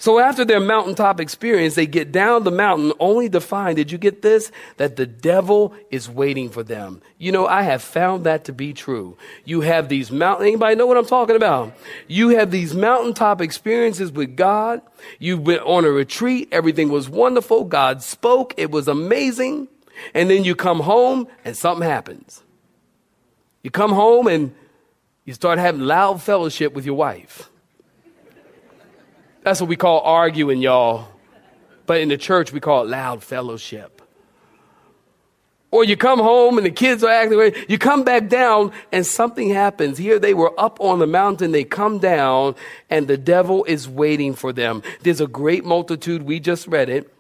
So 0.03 0.19
after 0.19 0.45
their 0.45 0.59
mountaintop 0.59 1.21
experience, 1.21 1.77
they 1.77 1.87
get 1.87 2.11
down 2.11 2.43
the 2.43 2.51
mountain 2.51 2.93
only 2.99 3.31
to 3.31 3.41
find, 3.41 3.77
did 3.77 3.93
you 3.93 3.99
get 3.99 4.21
this? 4.21 4.51
That 4.79 4.97
the 4.97 5.07
devil 5.07 5.75
is 5.93 6.11
waiting 6.11 6.51
for 6.51 6.65
them. 6.65 7.03
You 7.19 7.31
know, 7.31 7.47
I 7.47 7.63
have 7.63 7.83
found 7.83 8.25
that 8.25 8.45
to 8.47 8.53
be 8.53 8.73
true. 8.73 9.17
You 9.45 9.61
have 9.61 9.89
these 9.89 10.11
mountain, 10.11 10.49
anybody 10.49 10.75
know 10.75 10.87
what 10.87 10.97
I'm 10.97 11.07
talking 11.07 11.37
about? 11.37 11.73
You 12.09 12.31
have 12.31 12.51
these 12.51 12.75
mountaintop 12.75 13.41
experiences 13.41 14.11
with 14.11 14.35
God. 14.35 14.83
You've 15.21 15.45
been 15.45 15.61
on 15.61 15.85
a 15.85 15.91
retreat. 15.91 16.49
Everything 16.51 16.89
was 16.89 17.09
wonderful. 17.09 17.63
God 17.63 18.03
spoke. 18.03 18.55
It 18.57 18.73
was 18.73 18.89
amazing. 18.89 19.69
And 20.15 20.29
then 20.29 20.43
you 20.43 20.57
come 20.57 20.81
home 20.81 21.29
and 21.45 21.57
something 21.57 21.89
happens. 21.89 22.43
You 23.63 23.71
come 23.71 23.93
home 23.93 24.27
and 24.27 24.53
you 25.25 25.33
start 25.33 25.61
having 25.61 25.83
loud 25.83 26.21
fellowship 26.21 26.73
with 26.73 26.85
your 26.85 26.97
wife 26.97 27.51
That's 29.43 29.61
what 29.61 29.69
we 29.69 29.77
call 29.77 30.01
arguing, 30.01 30.61
y'all. 30.61 31.09
But 31.87 32.01
in 32.01 32.09
the 32.09 32.17
church, 32.17 32.53
we 32.53 32.61
call 32.61 32.85
it 32.85 32.89
loud 32.89 33.23
fellowship. 33.23 34.03
Or 35.73 35.85
you 35.85 35.97
come 35.97 36.19
home 36.19 36.59
and 36.59 36.67
the 36.67 36.71
kids 36.71 37.03
are 37.03 37.11
acting, 37.11 37.65
you 37.67 37.79
come 37.79 38.05
back 38.05 38.29
down 38.29 38.73
and 38.93 39.07
something 39.07 39.49
happens. 39.49 39.97
Here 39.97 40.19
they 40.19 40.35
were 40.35 40.53
up 40.61 40.79
on 40.81 40.99
the 40.99 41.07
mountain, 41.07 41.51
they 41.53 41.65
come 41.65 41.99
down 41.99 42.57
and 42.91 43.09
the 43.09 43.17
devil 43.17 43.65
is 43.65 43.89
waiting 43.89 44.35
for 44.35 44.53
them. 44.53 44.83
There's 45.01 45.23
a 45.23 45.27
great 45.27 45.65
multitude, 45.65 46.25
we 46.25 46.41
just 46.41 46.67
read 46.67 46.91
it. 46.91 47.11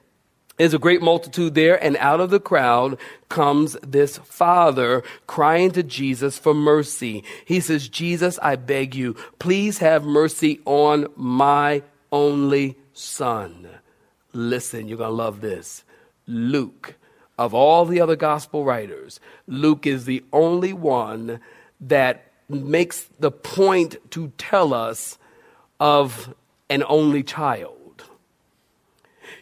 There's 0.59 0.75
a 0.75 0.79
great 0.79 1.01
multitude 1.01 1.55
there, 1.55 1.83
and 1.83 1.97
out 1.97 2.21
of 2.21 2.29
the 2.29 2.39
crowd 2.39 2.99
comes 3.31 3.73
this 3.83 4.19
father 4.19 5.03
crying 5.27 5.71
to 5.71 5.83
Jesus 5.83 6.39
for 6.39 6.53
mercy. 6.53 7.25
He 7.47 7.59
says, 7.59 7.89
Jesus, 7.89 8.39
I 8.43 8.57
beg 8.57 8.95
you, 8.95 9.15
please 9.39 9.79
have 9.79 10.05
mercy 10.05 10.61
on 10.67 11.07
my 11.17 11.83
only 12.13 12.77
son. 12.93 13.67
Listen, 14.33 14.87
you're 14.87 14.99
going 14.99 15.11
to 15.11 15.15
love 15.15 15.41
this. 15.41 15.83
Luke 16.27 16.95
of 17.39 17.55
all 17.55 17.85
the 17.85 18.01
other 18.01 18.17
gospel 18.17 18.65
writers, 18.65 19.19
Luke 19.47 19.87
is 19.87 20.05
the 20.05 20.23
only 20.33 20.73
one 20.73 21.41
that 21.81 22.31
makes 22.49 23.09
the 23.19 23.31
point 23.31 23.97
to 24.11 24.33
tell 24.39 24.75
us 24.75 25.19
of 25.81 26.35
an 26.69 26.85
only 26.87 27.23
child. 27.23 28.05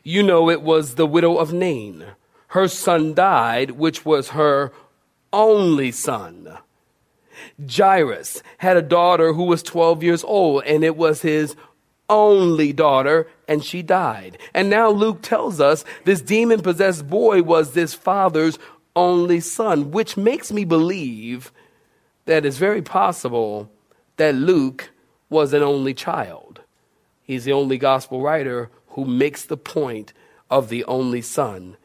You 0.02 0.22
know, 0.22 0.48
it 0.48 0.62
was 0.62 0.94
the 0.94 1.06
widow 1.06 1.36
of 1.36 1.52
Nain. 1.52 2.04
Her 2.48 2.68
son 2.68 3.12
died, 3.12 3.72
which 3.72 4.04
was 4.04 4.30
her 4.30 4.72
only 5.32 5.92
son. 5.92 6.58
Jairus 7.70 8.42
had 8.58 8.76
a 8.76 8.82
daughter 8.82 9.34
who 9.34 9.44
was 9.44 9.62
12 9.62 10.02
years 10.02 10.24
old, 10.24 10.64
and 10.64 10.82
it 10.82 10.96
was 10.96 11.22
his 11.22 11.54
only 12.10 12.74
daughter, 12.74 13.28
and 13.48 13.64
she 13.64 13.80
died. 13.80 14.36
And 14.52 14.68
now 14.68 14.90
Luke 14.90 15.22
tells 15.22 15.60
us 15.60 15.84
this 16.04 16.20
demon 16.20 16.60
possessed 16.60 17.08
boy 17.08 17.42
was 17.42 17.72
this 17.72 17.94
father's 17.94 18.58
only 18.94 19.40
son, 19.40 19.92
which 19.92 20.18
makes 20.18 20.52
me 20.52 20.64
believe 20.64 21.52
that 22.26 22.44
it's 22.44 22.58
very 22.58 22.82
possible 22.82 23.70
that 24.16 24.34
Luke 24.34 24.90
was 25.30 25.54
an 25.54 25.62
only 25.62 25.94
child. 25.94 26.60
He's 27.22 27.44
the 27.44 27.52
only 27.52 27.78
gospel 27.78 28.20
writer 28.20 28.68
who 28.88 29.04
makes 29.04 29.44
the 29.44 29.56
point 29.56 30.12
of 30.50 30.68
the 30.68 30.84
only 30.84 31.22
son. 31.22 31.76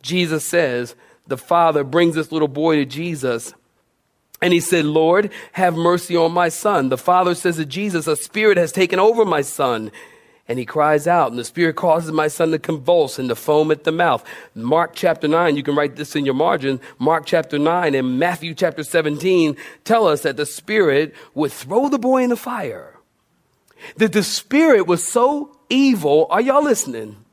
Jesus 0.00 0.44
says, 0.44 0.94
the 1.26 1.36
father 1.36 1.84
brings 1.84 2.14
this 2.14 2.32
little 2.32 2.48
boy 2.48 2.76
to 2.76 2.84
Jesus 2.84 3.54
and 4.42 4.52
he 4.52 4.58
said, 4.58 4.84
Lord, 4.84 5.30
have 5.52 5.76
mercy 5.76 6.16
on 6.16 6.32
my 6.32 6.48
son. 6.48 6.88
The 6.88 6.98
father 6.98 7.34
says 7.36 7.56
to 7.56 7.64
Jesus, 7.64 8.08
a 8.08 8.16
spirit 8.16 8.58
has 8.58 8.72
taken 8.72 8.98
over 8.98 9.24
my 9.24 9.40
son. 9.40 9.92
And 10.48 10.58
he 10.58 10.66
cries 10.66 11.06
out, 11.06 11.30
and 11.30 11.38
the 11.38 11.44
spirit 11.44 11.76
causes 11.76 12.10
my 12.10 12.26
son 12.26 12.50
to 12.50 12.58
convulse 12.58 13.20
and 13.20 13.28
to 13.28 13.36
foam 13.36 13.70
at 13.70 13.84
the 13.84 13.92
mouth. 13.92 14.24
Mark 14.56 14.90
chapter 14.94 15.28
9, 15.28 15.56
you 15.56 15.62
can 15.62 15.76
write 15.76 15.94
this 15.94 16.16
in 16.16 16.24
your 16.24 16.34
margin. 16.34 16.80
Mark 16.98 17.24
chapter 17.24 17.60
9 17.60 17.94
and 17.94 18.18
Matthew 18.18 18.52
chapter 18.52 18.82
17 18.82 19.56
tell 19.84 20.08
us 20.08 20.22
that 20.22 20.36
the 20.36 20.44
spirit 20.44 21.14
would 21.34 21.52
throw 21.52 21.88
the 21.88 21.98
boy 21.98 22.24
in 22.24 22.30
the 22.30 22.36
fire. 22.36 22.98
That 23.96 24.12
the 24.12 24.24
spirit 24.24 24.88
was 24.88 25.06
so 25.06 25.56
evil, 25.70 26.26
are 26.28 26.40
y'all 26.40 26.64
listening? 26.64 27.24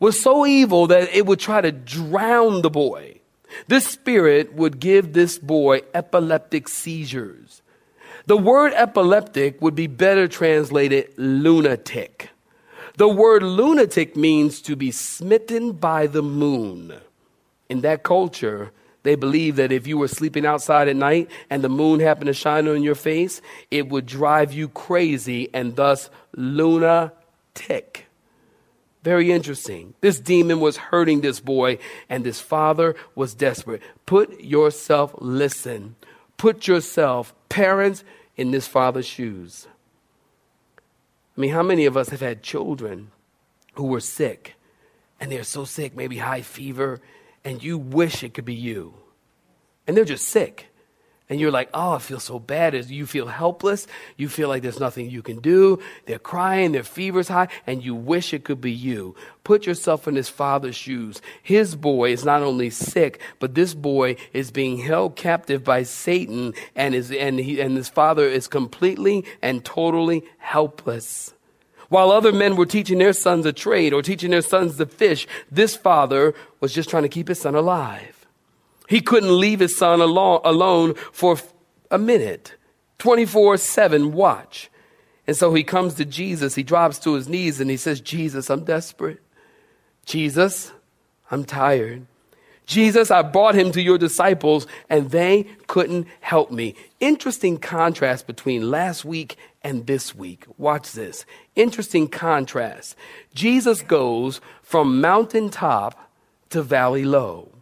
Was 0.00 0.18
so 0.18 0.46
evil 0.46 0.86
that 0.86 1.14
it 1.14 1.26
would 1.26 1.40
try 1.40 1.60
to 1.60 1.70
drown 1.70 2.62
the 2.62 2.70
boy. 2.70 3.20
This 3.68 3.86
spirit 3.86 4.54
would 4.54 4.80
give 4.80 5.12
this 5.12 5.38
boy 5.38 5.82
epileptic 5.94 6.68
seizures. 6.68 7.62
The 8.26 8.36
word 8.36 8.72
epileptic 8.74 9.60
would 9.60 9.74
be 9.74 9.86
better 9.86 10.28
translated 10.28 11.12
lunatic. 11.16 12.30
The 12.96 13.08
word 13.08 13.42
lunatic 13.42 14.16
means 14.16 14.62
to 14.62 14.76
be 14.76 14.90
smitten 14.90 15.72
by 15.72 16.06
the 16.06 16.22
moon. 16.22 16.94
In 17.68 17.80
that 17.80 18.02
culture, 18.02 18.70
they 19.02 19.14
believed 19.14 19.58
that 19.58 19.72
if 19.72 19.86
you 19.86 19.98
were 19.98 20.08
sleeping 20.08 20.46
outside 20.46 20.88
at 20.88 20.96
night 20.96 21.30
and 21.50 21.62
the 21.62 21.68
moon 21.68 22.00
happened 22.00 22.28
to 22.28 22.34
shine 22.34 22.66
on 22.66 22.82
your 22.82 22.94
face, 22.94 23.42
it 23.70 23.88
would 23.88 24.06
drive 24.06 24.52
you 24.52 24.68
crazy 24.68 25.50
and 25.52 25.76
thus 25.76 26.08
lunatic. 26.34 28.03
Very 29.04 29.30
interesting. 29.30 29.92
This 30.00 30.18
demon 30.18 30.60
was 30.60 30.78
hurting 30.78 31.20
this 31.20 31.38
boy, 31.38 31.78
and 32.08 32.24
this 32.24 32.40
father 32.40 32.96
was 33.14 33.34
desperate. 33.34 33.82
Put 34.06 34.40
yourself, 34.40 35.14
listen, 35.18 35.96
put 36.38 36.66
yourself, 36.66 37.34
parents, 37.50 38.02
in 38.34 38.50
this 38.50 38.66
father's 38.66 39.04
shoes. 39.04 39.68
I 41.36 41.40
mean, 41.40 41.50
how 41.50 41.62
many 41.62 41.84
of 41.84 41.98
us 41.98 42.08
have 42.08 42.20
had 42.20 42.42
children 42.42 43.10
who 43.74 43.84
were 43.84 44.00
sick, 44.00 44.54
and 45.20 45.30
they're 45.30 45.44
so 45.44 45.66
sick, 45.66 45.94
maybe 45.94 46.16
high 46.16 46.40
fever, 46.40 47.02
and 47.44 47.62
you 47.62 47.76
wish 47.76 48.24
it 48.24 48.32
could 48.32 48.46
be 48.46 48.54
you? 48.54 48.94
And 49.86 49.94
they're 49.94 50.06
just 50.06 50.26
sick 50.26 50.68
and 51.34 51.40
you're 51.40 51.50
like, 51.50 51.68
oh, 51.74 51.94
I 51.94 51.98
feel 51.98 52.20
so 52.20 52.38
bad. 52.38 52.88
You 52.88 53.06
feel 53.06 53.26
helpless, 53.26 53.88
you 54.16 54.28
feel 54.28 54.48
like 54.48 54.62
there's 54.62 54.78
nothing 54.78 55.10
you 55.10 55.20
can 55.20 55.40
do. 55.40 55.80
They're 56.06 56.20
crying, 56.20 56.70
their 56.70 56.84
fever's 56.84 57.26
high, 57.26 57.48
and 57.66 57.82
you 57.82 57.92
wish 57.92 58.32
it 58.32 58.44
could 58.44 58.60
be 58.60 58.70
you. 58.70 59.16
Put 59.42 59.66
yourself 59.66 60.06
in 60.06 60.14
his 60.14 60.28
father's 60.28 60.76
shoes. 60.76 61.20
His 61.42 61.74
boy 61.74 62.12
is 62.12 62.24
not 62.24 62.42
only 62.42 62.70
sick, 62.70 63.20
but 63.40 63.56
this 63.56 63.74
boy 63.74 64.14
is 64.32 64.52
being 64.52 64.78
held 64.78 65.16
captive 65.16 65.64
by 65.64 65.82
Satan, 65.82 66.54
and 66.76 66.94
his, 66.94 67.10
and, 67.10 67.40
he, 67.40 67.60
and 67.60 67.76
his 67.76 67.88
father 67.88 68.28
is 68.28 68.46
completely 68.46 69.24
and 69.42 69.64
totally 69.64 70.22
helpless. 70.38 71.34
While 71.88 72.12
other 72.12 72.32
men 72.32 72.54
were 72.54 72.64
teaching 72.64 72.98
their 72.98 73.12
sons 73.12 73.44
a 73.44 73.52
trade 73.52 73.92
or 73.92 74.02
teaching 74.02 74.30
their 74.30 74.40
sons 74.40 74.76
to 74.76 74.86
fish, 74.86 75.26
this 75.50 75.74
father 75.74 76.32
was 76.60 76.72
just 76.72 76.88
trying 76.88 77.02
to 77.02 77.08
keep 77.08 77.26
his 77.26 77.40
son 77.40 77.56
alive. 77.56 78.23
He 78.88 79.00
couldn't 79.00 79.38
leave 79.38 79.60
his 79.60 79.76
son 79.76 80.00
alone, 80.00 80.94
for 81.12 81.38
a 81.90 81.98
minute. 81.98 82.54
24 82.98 83.56
7 83.56 84.12
watch. 84.12 84.70
And 85.26 85.36
so 85.36 85.54
he 85.54 85.64
comes 85.64 85.94
to 85.94 86.04
Jesus. 86.04 86.54
He 86.54 86.62
drops 86.62 86.98
to 87.00 87.14
his 87.14 87.28
knees 87.28 87.60
and 87.60 87.70
he 87.70 87.76
says, 87.76 88.00
Jesus, 88.00 88.50
I'm 88.50 88.64
desperate. 88.64 89.20
Jesus, 90.04 90.72
I'm 91.30 91.44
tired. 91.44 92.06
Jesus, 92.66 93.10
I 93.10 93.22
brought 93.22 93.54
him 93.54 93.72
to 93.72 93.82
your 93.82 93.98
disciples 93.98 94.66
and 94.88 95.10
they 95.10 95.44
couldn't 95.66 96.06
help 96.20 96.50
me. 96.50 96.74
Interesting 97.00 97.58
contrast 97.58 98.26
between 98.26 98.70
last 98.70 99.04
week 99.04 99.36
and 99.62 99.86
this 99.86 100.14
week. 100.14 100.44
Watch 100.56 100.92
this. 100.92 101.26
Interesting 101.56 102.08
contrast. 102.08 102.96
Jesus 103.34 103.82
goes 103.82 104.40
from 104.62 105.00
mountaintop 105.00 106.10
to 106.50 106.62
valley 106.62 107.04
low 107.04 107.53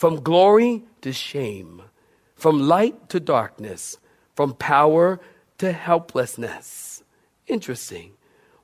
from 0.00 0.22
glory 0.22 0.82
to 1.02 1.12
shame, 1.12 1.82
from 2.34 2.58
light 2.58 3.10
to 3.10 3.20
darkness, 3.20 3.98
from 4.34 4.54
power 4.54 5.20
to 5.58 5.70
helplessness. 5.72 7.02
Interesting. 7.46 8.12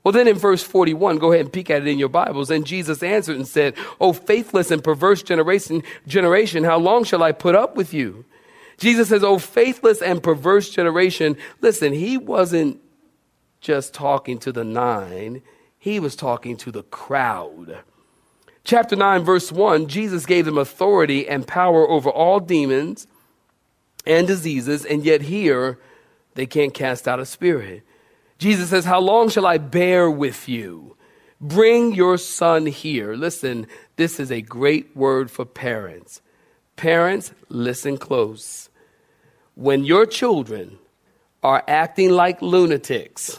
Well, 0.03 0.13
then 0.13 0.29
in 0.29 0.37
verse 0.37 0.63
41, 0.63 1.19
go 1.19 1.33
ahead 1.33 1.45
and 1.45 1.53
peek 1.53 1.69
at 1.69 1.83
it 1.83 1.89
in 1.89 1.99
your 1.99 2.09
Bibles. 2.09 2.51
And 2.51 2.65
Jesus 2.65 3.03
answered 3.03 3.37
and 3.37 3.47
said, 3.47 3.75
O 4.01 4.15
faithless 4.15 4.71
and 4.71 4.83
perverse 4.83 5.23
generation, 5.23 5.83
generation, 6.07 6.65
how 6.65 6.79
long 6.79 7.05
shall 7.05 7.23
I 7.23 7.33
put 7.33 7.55
up 7.55 7.77
with 7.77 7.93
you? 7.93 8.25
Jesus 8.79 9.11
says, 9.11 9.23
Oh, 9.23 9.37
faithless 9.37 10.01
and 10.01 10.23
perverse 10.23 10.71
generation. 10.71 11.37
Listen, 11.61 11.93
he 11.93 12.17
wasn't 12.17 12.81
just 13.61 13.93
talking 13.93 14.39
to 14.39 14.53
the 14.53 14.65
nine, 14.65 15.43
he 15.79 16.01
was 16.01 16.17
talking 16.17 16.57
to 16.57 16.71
the 16.73 16.85
crowd. 16.85 17.83
Chapter 18.67 18.97
9, 18.97 19.23
verse 19.23 19.53
1 19.53 19.87
Jesus 19.87 20.27
gave 20.27 20.45
them 20.45 20.59
authority 20.59 21.29
and 21.29 21.47
power 21.47 21.89
over 21.89 22.11
all 22.11 22.41
demons 22.41 23.07
and 24.05 24.27
diseases, 24.27 24.85
and 24.85 25.05
yet 25.05 25.23
here 25.23 25.79
they 26.35 26.47
can't 26.47 26.75
cast 26.75 27.07
out 27.07 27.21
a 27.21 27.27
spirit. 27.27 27.85
Jesus 28.39 28.71
says, 28.71 28.85
How 28.85 28.99
long 28.99 29.29
shall 29.29 29.47
I 29.47 29.59
bear 29.59 30.11
with 30.11 30.49
you? 30.49 30.97
Bring 31.41 31.95
your 31.95 32.19
son 32.19 32.67
here. 32.67 33.15
Listen, 33.15 33.69
this 33.95 34.19
is 34.19 34.33
a 34.33 34.43
great 34.43 34.97
word 34.97 35.31
for 35.31 35.45
parents. 35.45 36.21
Parents, 36.75 37.33
listen 37.49 37.97
close. 37.97 38.69
When 39.55 39.85
your 39.85 40.07
children 40.07 40.77
are 41.41 41.63
acting 41.69 42.11
like 42.11 42.43
lunatics, 42.43 43.39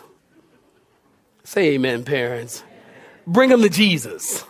say 1.43 1.73
amen, 1.73 2.05
parents. 2.05 2.63
Bring 3.27 3.49
them 3.49 3.61
to 3.61 3.69
Jesus. 3.69 4.45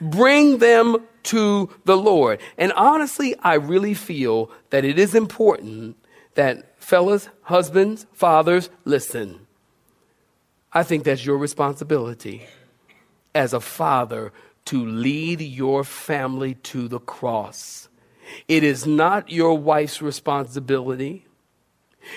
Bring 0.00 0.58
them 0.58 1.06
to 1.24 1.70
the 1.84 1.96
Lord. 1.96 2.40
And 2.56 2.72
honestly, 2.72 3.34
I 3.40 3.54
really 3.54 3.94
feel 3.94 4.50
that 4.70 4.84
it 4.84 4.98
is 4.98 5.14
important 5.14 5.96
that 6.34 6.80
fellas, 6.82 7.28
husbands, 7.42 8.06
fathers, 8.12 8.70
listen. 8.84 9.46
I 10.72 10.82
think 10.82 11.04
that's 11.04 11.24
your 11.24 11.36
responsibility 11.36 12.46
as 13.34 13.52
a 13.52 13.60
father 13.60 14.32
to 14.66 14.84
lead 14.84 15.40
your 15.40 15.84
family 15.84 16.54
to 16.54 16.88
the 16.88 17.00
cross. 17.00 17.88
It 18.46 18.62
is 18.62 18.86
not 18.86 19.30
your 19.30 19.58
wife's 19.58 20.00
responsibility. 20.00 21.26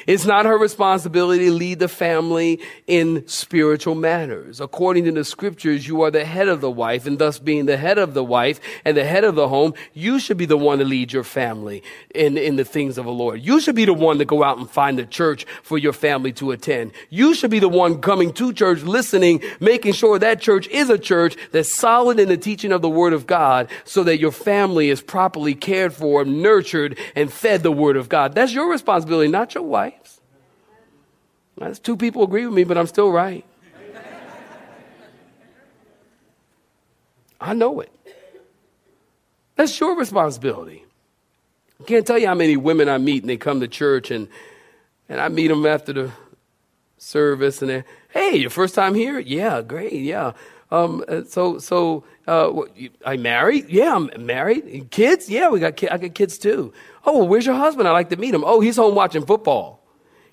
It's 0.07 0.25
not 0.25 0.45
her 0.45 0.57
responsibility 0.57 1.45
to 1.45 1.51
lead 1.51 1.79
the 1.79 1.87
family 1.87 2.59
in 2.87 3.27
spiritual 3.27 3.95
matters. 3.95 4.59
According 4.59 5.05
to 5.05 5.11
the 5.11 5.23
scriptures, 5.23 5.87
you 5.87 6.01
are 6.01 6.11
the 6.11 6.25
head 6.25 6.47
of 6.47 6.61
the 6.61 6.71
wife, 6.71 7.05
and 7.05 7.19
thus 7.19 7.39
being 7.39 7.65
the 7.65 7.77
head 7.77 7.97
of 7.97 8.13
the 8.13 8.23
wife 8.23 8.59
and 8.85 8.97
the 8.97 9.03
head 9.03 9.23
of 9.23 9.35
the 9.35 9.47
home, 9.47 9.73
you 9.93 10.19
should 10.19 10.37
be 10.37 10.45
the 10.45 10.57
one 10.57 10.79
to 10.79 10.85
lead 10.85 11.13
your 11.13 11.23
family 11.23 11.83
in, 12.13 12.37
in 12.37 12.55
the 12.55 12.65
things 12.65 12.97
of 12.97 13.05
the 13.05 13.11
Lord. 13.11 13.41
You 13.41 13.59
should 13.59 13.75
be 13.75 13.85
the 13.85 13.93
one 13.93 14.17
to 14.17 14.25
go 14.25 14.43
out 14.43 14.57
and 14.57 14.69
find 14.69 14.99
a 14.99 15.05
church 15.05 15.45
for 15.61 15.77
your 15.77 15.93
family 15.93 16.33
to 16.33 16.51
attend. 16.51 16.91
You 17.09 17.33
should 17.33 17.51
be 17.51 17.59
the 17.59 17.69
one 17.69 18.01
coming 18.01 18.33
to 18.33 18.53
church, 18.53 18.81
listening, 18.81 19.43
making 19.59 19.93
sure 19.93 20.19
that 20.19 20.41
church 20.41 20.67
is 20.67 20.89
a 20.89 20.97
church 20.97 21.35
that's 21.51 21.73
solid 21.73 22.19
in 22.19 22.29
the 22.29 22.37
teaching 22.37 22.71
of 22.71 22.81
the 22.81 22.89
Word 22.89 23.13
of 23.13 23.27
God 23.27 23.69
so 23.85 24.03
that 24.03 24.19
your 24.19 24.31
family 24.31 24.89
is 24.89 25.01
properly 25.01 25.55
cared 25.55 25.93
for, 25.93 26.25
nurtured, 26.25 26.97
and 27.15 27.31
fed 27.31 27.63
the 27.63 27.71
Word 27.71 27.97
of 27.97 28.09
God. 28.09 28.35
That's 28.35 28.53
your 28.53 28.69
responsibility, 28.69 29.29
not 29.29 29.53
your 29.55 29.63
wife. 29.73 30.21
That's 31.57 31.79
two 31.79 31.97
people 31.97 32.23
agree 32.23 32.45
with 32.45 32.55
me, 32.55 32.63
but 32.63 32.77
I'm 32.77 32.85
still 32.87 33.11
right. 33.11 33.43
I 37.41 37.53
know 37.53 37.81
it. 37.81 37.91
That's 39.55 39.77
your 39.79 39.97
responsibility. 39.97 40.85
I 41.81 41.83
can't 41.85 42.05
tell 42.05 42.19
you 42.19 42.27
how 42.27 42.35
many 42.35 42.55
women 42.55 42.87
I 42.87 42.99
meet 42.99 43.23
and 43.23 43.29
they 43.29 43.37
come 43.37 43.59
to 43.61 43.67
church 43.67 44.11
and, 44.11 44.27
and 45.09 45.19
I 45.19 45.27
meet 45.27 45.47
them 45.47 45.65
after 45.65 45.91
the 45.91 46.11
service 46.97 47.61
and 47.61 47.69
they, 47.69 47.83
hey, 48.09 48.37
your 48.37 48.51
first 48.51 48.75
time 48.75 48.93
here? 48.93 49.19
Yeah, 49.19 49.61
great, 49.61 49.93
yeah. 49.93 50.33
Um, 50.73 51.05
uh, 51.07 51.21
so, 51.25 51.59
so, 51.59 52.03
uh, 52.25 52.47
what, 52.47 52.75
you, 52.75 52.89
I 53.05 53.15
married? 53.17 53.69
Yeah, 53.69 53.95
I'm 53.95 54.09
married. 54.25 54.87
Kids? 54.89 55.29
Yeah, 55.29 55.49
we 55.49 55.59
got, 55.59 55.75
ki- 55.75 55.89
I 55.89 55.97
got 55.97 56.15
kids 56.15 56.39
too. 56.39 56.73
Oh, 57.05 57.19
well, 57.19 57.27
where's 57.27 57.45
your 57.45 57.53
husband? 57.53 57.87
I'd 57.87 57.91
like 57.91 58.09
to 58.09 58.17
meet 58.17 58.33
him. 58.33 58.43
Oh, 58.43 58.59
he's 58.59 58.77
home 58.77 58.95
watching 58.95 59.23
football. 59.23 59.83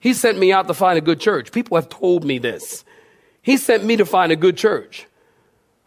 He 0.01 0.15
sent 0.15 0.39
me 0.39 0.51
out 0.51 0.67
to 0.69 0.75
find 0.75 0.97
a 0.97 1.03
good 1.03 1.21
church. 1.21 1.53
People 1.53 1.77
have 1.77 1.91
told 1.91 2.25
me 2.25 2.39
this. 2.39 2.87
He 3.43 3.59
sent 3.59 3.85
me 3.85 3.99
to 3.99 4.07
find 4.07 4.33
a 4.33 4.37
good 4.37 4.57
church. 4.57 5.07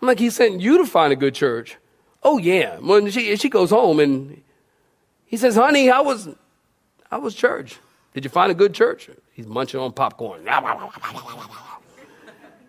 I'm 0.02 0.08
like, 0.08 0.20
he 0.20 0.30
sent 0.30 0.62
you 0.62 0.78
to 0.78 0.86
find 0.86 1.12
a 1.12 1.16
good 1.16 1.34
church. 1.34 1.78
Oh 2.22 2.38
yeah. 2.38 2.78
When 2.78 3.10
she 3.10 3.36
she 3.38 3.50
goes 3.50 3.72
home 3.72 4.00
and 4.00 4.44
he 5.26 5.36
says, 5.38 5.56
honey, 5.56 5.88
how 5.88 6.04
was 6.04 6.30
how 7.10 7.22
was 7.22 7.34
church? 7.34 7.80
Did 8.14 8.24
you 8.24 8.30
find 8.30 8.52
a 8.52 8.56
good 8.56 8.76
church? 8.76 9.10
He's 9.32 9.48
munching 9.48 9.80
on 9.80 9.94
popcorn. 9.94 10.46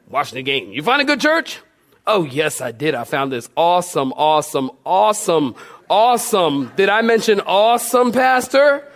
Watching 0.09 0.37
the 0.37 0.43
game. 0.43 0.73
You 0.73 0.83
find 0.83 1.03
a 1.03 1.05
good 1.05 1.21
church? 1.21 1.61
Oh 2.07 2.25
yes, 2.25 2.61
I 2.61 2.73
did. 2.73 2.95
I 2.95 3.05
found 3.05 3.33
this 3.33 3.49
awesome, 3.57 4.13
awesome, 4.13 4.71
awesome, 4.85 5.55
awesome. 5.89 6.73
Did 6.77 6.89
I 6.89 7.03
mention 7.03 7.41
awesome, 7.41 8.13
Pastor? 8.13 8.91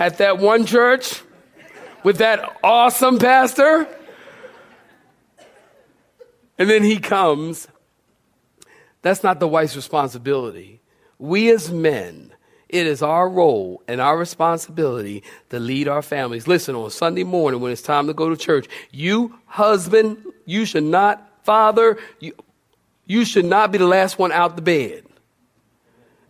at 0.00 0.16
that 0.16 0.38
one 0.38 0.64
church 0.64 1.22
with 2.02 2.16
that 2.18 2.58
awesome 2.64 3.18
pastor. 3.18 3.86
And 6.58 6.68
then 6.68 6.82
he 6.82 6.98
comes. 6.98 7.68
That's 9.02 9.22
not 9.22 9.40
the 9.40 9.48
wife's 9.48 9.76
responsibility. 9.76 10.80
We 11.18 11.50
as 11.50 11.70
men, 11.70 12.32
it 12.68 12.86
is 12.86 13.02
our 13.02 13.28
role 13.28 13.82
and 13.86 14.00
our 14.00 14.16
responsibility 14.16 15.22
to 15.50 15.60
lead 15.60 15.86
our 15.86 16.02
families. 16.02 16.48
Listen, 16.48 16.74
on 16.74 16.90
Sunday 16.90 17.24
morning 17.24 17.60
when 17.60 17.70
it's 17.70 17.82
time 17.82 18.06
to 18.06 18.14
go 18.14 18.30
to 18.30 18.36
church, 18.36 18.68
you, 18.90 19.38
husband, 19.44 20.24
you 20.46 20.64
should 20.64 20.84
not, 20.84 21.29
father, 21.42 21.98
you, 22.18 22.34
you 23.06 23.24
should 23.24 23.44
not 23.44 23.72
be 23.72 23.78
the 23.78 23.86
last 23.86 24.18
one 24.18 24.32
out 24.32 24.56
the 24.56 24.62
bed. 24.62 25.04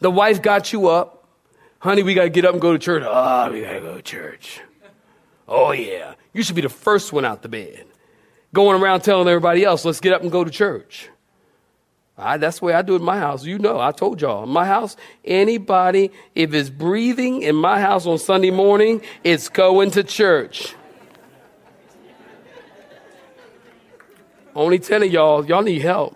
The 0.01 0.11
wife 0.11 0.41
got 0.41 0.73
you 0.73 0.89
up 0.89 1.21
honey, 1.81 2.03
we 2.03 2.15
got 2.15 2.25
to 2.25 2.31
get 2.31 2.45
up 2.45 2.53
and 2.53 2.61
go 2.61 2.73
to 2.73 2.79
church. 2.79 3.03
Oh, 3.05 3.51
we 3.51 3.63
got 3.63 3.73
to 3.73 3.81
go 3.81 3.95
to 3.97 4.03
church. 4.03 4.61
Oh, 5.49 5.73
yeah. 5.73 6.15
You 6.33 6.45
should 6.45 6.55
be 6.55 6.63
the 6.63 6.69
first 6.69 7.13
one 7.13 7.25
out 7.25 7.43
the 7.43 7.49
bed. 7.49 7.85
Going 8.53 8.81
around 8.81 9.01
telling 9.01 9.27
everybody 9.27 9.65
else, 9.65 9.85
let's 9.85 10.01
get 10.01 10.13
up 10.13 10.23
and 10.23 10.31
go 10.31 10.45
to 10.45 10.51
church. 10.51 11.09
I, 12.17 12.37
that's 12.37 12.59
the 12.59 12.67
way 12.67 12.75
I 12.75 12.83
do 12.83 12.95
it 12.95 12.99
in 12.99 13.05
my 13.05 13.19
house. 13.19 13.45
You 13.45 13.59
know, 13.59 13.81
I 13.81 13.93
told 13.93 14.21
y'all. 14.21 14.45
In 14.45 14.51
my 14.51 14.67
house, 14.67 14.95
anybody, 15.25 16.13
if 16.35 16.53
it's 16.53 16.69
breathing 16.69 17.43
in 17.43 17.57
my 17.57 17.81
house 17.81 18.07
on 18.07 18.19
Sunday 18.19 18.51
morning, 18.51 19.01
it's 19.25 19.49
going 19.49 19.91
to 19.93 20.05
church. 20.05 20.75
Only 24.61 24.79
10 24.79 25.05
of 25.05 25.11
y'all, 25.11 25.47
y'all 25.47 25.63
need 25.63 25.81
help. 25.81 26.15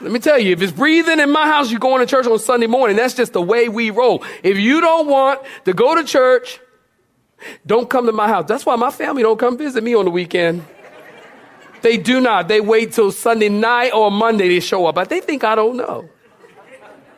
Let 0.00 0.10
me 0.10 0.18
tell 0.18 0.40
you, 0.40 0.50
if 0.50 0.60
it's 0.60 0.72
breathing 0.72 1.20
in 1.20 1.30
my 1.30 1.46
house, 1.46 1.70
you're 1.70 1.78
going 1.78 2.00
to 2.00 2.06
church 2.06 2.26
on 2.26 2.40
Sunday 2.40 2.66
morning. 2.66 2.96
That's 2.96 3.14
just 3.14 3.32
the 3.32 3.40
way 3.40 3.68
we 3.68 3.90
roll. 3.90 4.24
If 4.42 4.58
you 4.58 4.80
don't 4.80 5.06
want 5.06 5.40
to 5.66 5.72
go 5.72 5.94
to 5.94 6.02
church, 6.02 6.58
don't 7.64 7.88
come 7.88 8.06
to 8.06 8.12
my 8.12 8.26
house. 8.26 8.46
That's 8.48 8.66
why 8.66 8.74
my 8.74 8.90
family 8.90 9.22
don't 9.22 9.38
come 9.38 9.56
visit 9.56 9.84
me 9.84 9.94
on 9.94 10.04
the 10.04 10.10
weekend. 10.10 10.66
They 11.82 11.96
do 11.96 12.20
not. 12.20 12.48
They 12.48 12.60
wait 12.60 12.92
till 12.92 13.12
Sunday 13.12 13.50
night 13.50 13.92
or 13.92 14.10
Monday 14.10 14.48
to 14.48 14.60
show 14.60 14.86
up. 14.86 14.96
But 14.96 15.10
they 15.10 15.20
think 15.20 15.44
I 15.44 15.54
don't 15.54 15.76
know. 15.76 16.08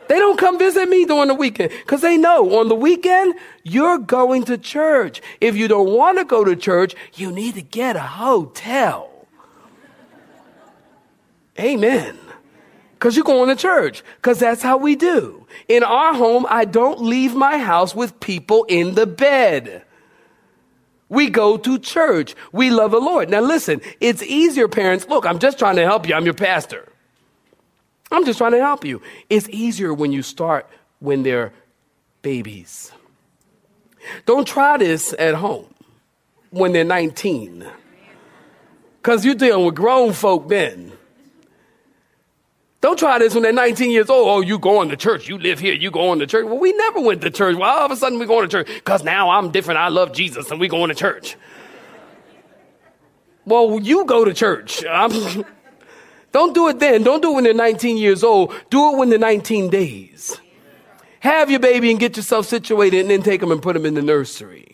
They 0.07 0.19
don't 0.19 0.37
come 0.37 0.59
visit 0.59 0.87
me 0.87 1.05
during 1.05 1.29
the 1.29 1.33
weekend 1.33 1.71
because 1.71 2.01
they 2.01 2.17
know 2.17 2.59
on 2.59 2.67
the 2.67 2.75
weekend 2.75 3.33
you're 3.63 3.97
going 3.97 4.43
to 4.43 4.59
church. 4.59 5.19
If 5.41 5.55
you 5.55 5.67
don't 5.67 5.89
want 5.89 6.19
to 6.19 6.25
go 6.25 6.43
to 6.43 6.55
church, 6.55 6.93
you 7.15 7.31
need 7.31 7.55
to 7.55 7.63
get 7.63 7.95
a 7.95 8.01
hotel. 8.01 9.12
Amen. 11.59 12.17
Because 12.93 13.15
you're 13.15 13.25
going 13.25 13.49
to 13.49 13.55
church. 13.55 14.03
Because 14.15 14.39
that's 14.39 14.61
how 14.61 14.77
we 14.77 14.95
do. 14.95 15.45
In 15.67 15.83
our 15.83 16.13
home, 16.13 16.45
I 16.49 16.65
don't 16.65 17.01
leave 17.01 17.35
my 17.35 17.57
house 17.57 17.93
with 17.93 18.19
people 18.19 18.63
in 18.65 18.95
the 18.95 19.05
bed. 19.05 19.83
We 21.09 21.29
go 21.29 21.57
to 21.57 21.77
church. 21.77 22.33
We 22.51 22.71
love 22.71 22.91
the 22.91 22.99
Lord. 22.99 23.29
Now 23.29 23.41
listen, 23.41 23.81
it's 23.99 24.23
easier, 24.23 24.67
parents. 24.67 25.07
Look, 25.07 25.25
I'm 25.25 25.37
just 25.37 25.59
trying 25.59 25.75
to 25.75 25.83
help 25.83 26.07
you. 26.07 26.15
I'm 26.15 26.25
your 26.25 26.33
pastor. 26.33 26.87
I'm 28.11 28.25
just 28.25 28.37
trying 28.37 28.53
to 28.53 28.59
help 28.59 28.85
you. 28.85 29.01
It's 29.29 29.47
easier 29.49 29.93
when 29.93 30.11
you 30.11 30.23
start 30.23 30.67
when 30.99 31.23
they're 31.23 31.53
babies. 32.21 32.91
Don't 34.25 34.47
try 34.47 34.77
this 34.77 35.13
at 35.19 35.35
home 35.35 35.73
when 36.49 36.71
they're 36.71 36.83
19. 36.83 37.67
Because 39.01 39.25
you're 39.25 39.35
dealing 39.35 39.65
with 39.65 39.75
grown 39.75 40.13
folk 40.13 40.47
then. 40.47 40.93
Don't 42.83 42.99
try 42.99 43.17
this 43.17 43.33
when 43.33 43.43
they're 43.43 43.53
19 43.53 43.91
years 43.91 44.09
old. 44.09 44.27
Oh, 44.27 44.41
you 44.41 44.59
going 44.59 44.89
to 44.89 44.97
church. 44.97 45.29
You 45.29 45.37
live 45.37 45.57
here. 45.57 45.73
You 45.73 45.89
going 45.89 46.19
to 46.19 46.27
church. 46.27 46.45
Well, 46.45 46.59
we 46.59 46.73
never 46.73 46.99
went 46.99 47.21
to 47.21 47.31
church. 47.31 47.55
Well, 47.55 47.63
all 47.63 47.85
of 47.85 47.91
a 47.91 47.95
sudden 47.95 48.19
we 48.19 48.25
going 48.25 48.41
to 48.41 48.51
church 48.51 48.67
because 48.67 49.05
now 49.05 49.29
I'm 49.29 49.51
different. 49.51 49.79
I 49.79 49.87
love 49.87 50.11
Jesus 50.11 50.51
and 50.51 50.59
we 50.59 50.67
going 50.67 50.89
to 50.89 50.93
church. 50.93 51.37
Well, 53.45 53.79
you 53.79 54.03
go 54.03 54.25
to 54.25 54.33
church. 54.33 54.81
don't 56.33 56.53
do 56.53 56.67
it 56.67 56.79
then. 56.79 57.03
Don't 57.03 57.21
do 57.21 57.31
it 57.31 57.35
when 57.35 57.45
they're 57.45 57.53
19 57.53 57.95
years 57.95 58.21
old. 58.21 58.53
Do 58.69 58.91
it 58.91 58.97
when 58.97 59.09
they're 59.09 59.17
19 59.17 59.69
days. 59.69 60.41
Have 61.21 61.49
your 61.49 61.61
baby 61.61 61.89
and 61.89 61.97
get 61.97 62.17
yourself 62.17 62.47
situated 62.47 62.99
and 62.99 63.09
then 63.09 63.23
take 63.23 63.39
them 63.39 63.53
and 63.53 63.61
put 63.61 63.75
them 63.75 63.85
in 63.85 63.93
the 63.93 64.01
nursery. 64.01 64.72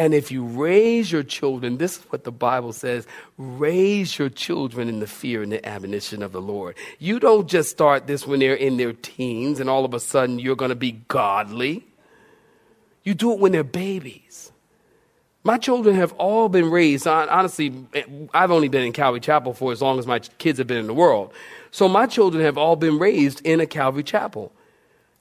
And 0.00 0.14
if 0.14 0.32
you 0.32 0.44
raise 0.46 1.12
your 1.12 1.22
children, 1.22 1.76
this 1.76 1.98
is 1.98 2.04
what 2.04 2.24
the 2.24 2.32
Bible 2.32 2.72
says 2.72 3.06
raise 3.36 4.18
your 4.18 4.30
children 4.30 4.88
in 4.88 4.98
the 4.98 5.06
fear 5.06 5.42
and 5.42 5.52
the 5.52 5.62
admonition 5.68 6.22
of 6.22 6.32
the 6.32 6.40
Lord. 6.40 6.76
You 6.98 7.20
don't 7.20 7.46
just 7.46 7.68
start 7.68 8.06
this 8.06 8.26
when 8.26 8.40
they're 8.40 8.54
in 8.54 8.78
their 8.78 8.94
teens 8.94 9.60
and 9.60 9.68
all 9.68 9.84
of 9.84 9.92
a 9.92 10.00
sudden 10.00 10.38
you're 10.38 10.56
going 10.56 10.70
to 10.70 10.74
be 10.74 10.92
godly. 11.08 11.84
You 13.04 13.12
do 13.12 13.34
it 13.34 13.40
when 13.40 13.52
they're 13.52 13.62
babies. 13.62 14.50
My 15.44 15.58
children 15.58 15.96
have 15.96 16.12
all 16.12 16.48
been 16.48 16.70
raised. 16.70 17.06
Honestly, 17.06 17.70
I've 18.32 18.50
only 18.50 18.68
been 18.68 18.84
in 18.84 18.94
Calvary 18.94 19.20
Chapel 19.20 19.52
for 19.52 19.70
as 19.70 19.82
long 19.82 19.98
as 19.98 20.06
my 20.06 20.20
kids 20.20 20.56
have 20.56 20.66
been 20.66 20.78
in 20.78 20.86
the 20.86 20.94
world. 20.94 21.30
So 21.72 21.88
my 21.88 22.06
children 22.06 22.42
have 22.42 22.56
all 22.56 22.76
been 22.76 22.98
raised 22.98 23.44
in 23.44 23.60
a 23.60 23.66
Calvary 23.66 24.04
Chapel. 24.04 24.50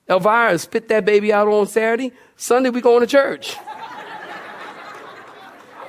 Elvira 0.09 0.57
spit 0.57 0.87
that 0.87 1.03
baby 1.03 1.33
out 1.33 1.49
on 1.49 1.67
Saturday. 1.67 2.13
Sunday, 2.37 2.69
we 2.69 2.79
going 2.79 3.01
to 3.01 3.07
church. 3.07 3.57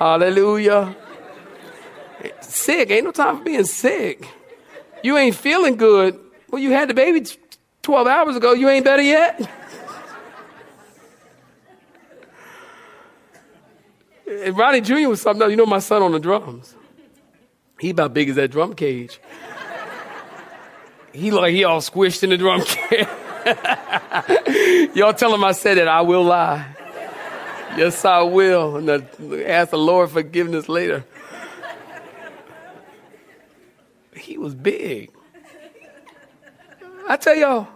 Hallelujah. 0.01 0.95
Sick. 2.39 2.89
Ain't 2.89 3.05
no 3.05 3.11
time 3.11 3.37
for 3.37 3.43
being 3.43 3.65
sick. 3.65 4.27
You 5.03 5.15
ain't 5.15 5.35
feeling 5.35 5.75
good. 5.75 6.19
Well, 6.49 6.59
you 6.59 6.71
had 6.71 6.89
the 6.89 6.95
baby 6.95 7.23
12 7.83 8.07
hours 8.07 8.35
ago. 8.35 8.53
You 8.53 8.67
ain't 8.67 8.83
better 8.83 9.03
yet? 9.03 9.47
And 14.25 14.57
Ronnie 14.57 14.81
Jr. 14.81 15.07
was 15.07 15.21
something 15.21 15.43
else. 15.43 15.51
You 15.51 15.57
know 15.57 15.67
my 15.67 15.77
son 15.77 16.01
on 16.01 16.13
the 16.13 16.19
drums. 16.19 16.75
He 17.79 17.91
about 17.91 18.11
big 18.11 18.27
as 18.29 18.37
that 18.37 18.47
drum 18.49 18.73
cage. 18.73 19.21
He 21.13 21.29
like 21.29 21.53
he 21.53 21.63
all 21.63 21.79
squished 21.79 22.23
in 22.23 22.31
the 22.31 22.37
drum 22.37 22.61
cage. 22.65 23.07
Y'all 24.95 25.13
tell 25.13 25.31
him 25.31 25.43
I 25.43 25.51
said 25.51 25.77
it. 25.77 25.87
I 25.87 26.01
will 26.01 26.23
lie. 26.23 26.65
Yes, 27.77 28.03
I 28.05 28.21
will. 28.21 28.77
And 28.77 28.89
ask 29.43 29.71
the 29.71 29.77
Lord 29.77 30.09
forgiveness 30.11 30.67
later. 30.67 31.05
He 34.15 34.37
was 34.37 34.53
big. 34.53 35.11
I 37.07 37.17
tell 37.17 37.35
y'all, 37.35 37.67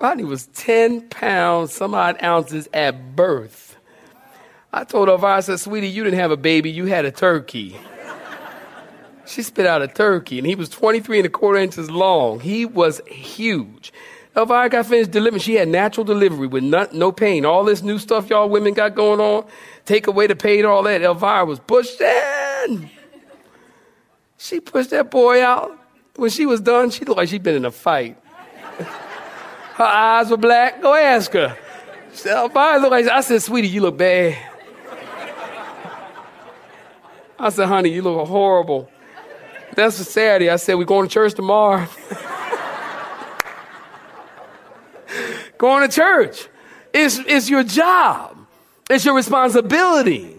Rodney 0.00 0.24
was 0.24 0.46
10 0.48 1.08
pounds, 1.08 1.72
some 1.72 1.94
odd 1.94 2.22
ounces 2.22 2.68
at 2.72 3.14
birth. 3.14 3.76
I 4.72 4.84
told 4.84 5.08
Elvira, 5.08 5.36
I 5.36 5.40
said, 5.40 5.60
sweetie, 5.60 5.88
you 5.88 6.04
didn't 6.04 6.18
have 6.18 6.30
a 6.30 6.36
baby, 6.36 6.70
you 6.70 6.86
had 6.86 7.04
a 7.04 7.10
turkey. 7.10 7.76
She 9.24 9.42
spit 9.42 9.66
out 9.66 9.82
a 9.82 9.88
turkey, 9.88 10.38
and 10.38 10.46
he 10.46 10.54
was 10.54 10.68
23 10.68 11.18
and 11.18 11.26
a 11.26 11.30
quarter 11.30 11.58
inches 11.58 11.90
long. 11.90 12.40
He 12.40 12.64
was 12.64 13.00
huge. 13.06 13.92
Elvira 14.36 14.68
got 14.68 14.86
finished 14.86 15.10
delivering. 15.12 15.40
She 15.40 15.54
had 15.54 15.68
natural 15.68 16.04
delivery 16.04 16.46
with 16.46 16.62
not, 16.62 16.92
no 16.92 17.10
pain. 17.10 17.46
All 17.46 17.64
this 17.64 17.82
new 17.82 17.98
stuff 17.98 18.28
y'all 18.28 18.48
women 18.48 18.74
got 18.74 18.94
going 18.94 19.18
on, 19.18 19.46
take 19.86 20.06
away 20.06 20.26
the 20.26 20.36
pain, 20.36 20.66
all 20.66 20.82
that. 20.82 21.00
Elvira 21.00 21.46
was 21.46 21.58
pushing. 21.60 22.90
She 24.36 24.60
pushed 24.60 24.90
that 24.90 25.10
boy 25.10 25.42
out. 25.42 25.78
When 26.16 26.30
she 26.30 26.44
was 26.44 26.60
done, 26.60 26.90
she 26.90 27.04
looked 27.04 27.16
like 27.16 27.28
she'd 27.28 27.42
been 27.42 27.56
in 27.56 27.64
a 27.64 27.70
fight. 27.70 28.18
her 29.74 29.84
eyes 29.84 30.30
were 30.30 30.36
black. 30.36 30.82
Go 30.82 30.94
ask 30.94 31.32
her. 31.32 31.56
She 32.12 32.18
said, 32.18 32.36
Elvira 32.36 32.78
looked 32.78 32.90
like, 32.90 33.06
I 33.06 33.20
said, 33.22 33.42
sweetie, 33.42 33.68
you 33.68 33.80
look 33.80 33.96
bad. 33.96 34.36
I 37.38 37.50
said, 37.50 37.66
honey, 37.68 37.90
you 37.90 38.02
look 38.02 38.28
horrible. 38.28 38.90
That's 39.74 39.98
for 39.98 40.04
Saturday. 40.04 40.48
I 40.50 40.56
said, 40.56 40.74
we're 40.74 40.84
going 40.84 41.08
to 41.08 41.12
church 41.12 41.34
tomorrow. 41.34 41.86
going 45.58 45.88
to 45.88 45.94
church. 45.94 46.48
It's, 46.92 47.18
it's 47.18 47.50
your 47.50 47.62
job. 47.62 48.36
It's 48.88 49.04
your 49.04 49.14
responsibility 49.14 50.36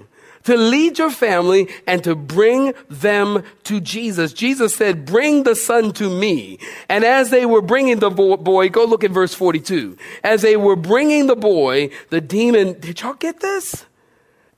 to 0.48 0.56
lead 0.56 0.98
your 0.98 1.10
family 1.10 1.68
and 1.86 2.02
to 2.06 2.16
bring 2.16 2.74
them 2.90 3.44
to 3.66 3.82
Jesus. 3.82 4.32
Jesus 4.32 4.74
said, 4.74 5.06
bring 5.06 5.44
the 5.44 5.56
son 5.56 5.92
to 5.92 6.10
me. 6.10 6.58
And 6.88 7.04
as 7.04 7.32
they 7.32 7.46
were 7.46 7.62
bringing 7.62 8.00
the 8.00 8.10
boy, 8.10 8.70
go 8.70 8.86
look 8.86 9.04
at 9.04 9.12
verse 9.12 9.34
42. 9.34 9.98
As 10.24 10.42
they 10.42 10.56
were 10.56 10.78
bringing 10.78 11.28
the 11.28 11.36
boy, 11.36 11.90
the 12.12 12.22
demon, 12.22 12.80
did 12.80 13.02
y'all 13.02 13.14
get 13.14 13.42
this? 13.42 13.86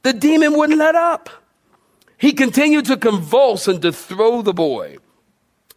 The 0.04 0.13
demon 0.13 0.56
wouldn't 0.56 0.78
let 0.78 0.93
up. 0.93 1.30
He 2.19 2.34
continued 2.34 2.86
to 2.86 2.95
convulse 2.95 3.67
and 3.67 3.82
to 3.82 3.91
throw 3.91 4.43
the 4.43 4.54
boy. 4.54 4.98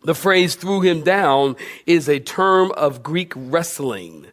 The 0.05 0.14
phrase 0.14 0.57
threw 0.57 0.83
him 0.83 1.03
down 1.03 1.57
is 1.87 2.07
a 2.07 2.21
term 2.21 2.71
of 2.73 3.03
Greek 3.03 3.33
wrestling, 3.35 4.27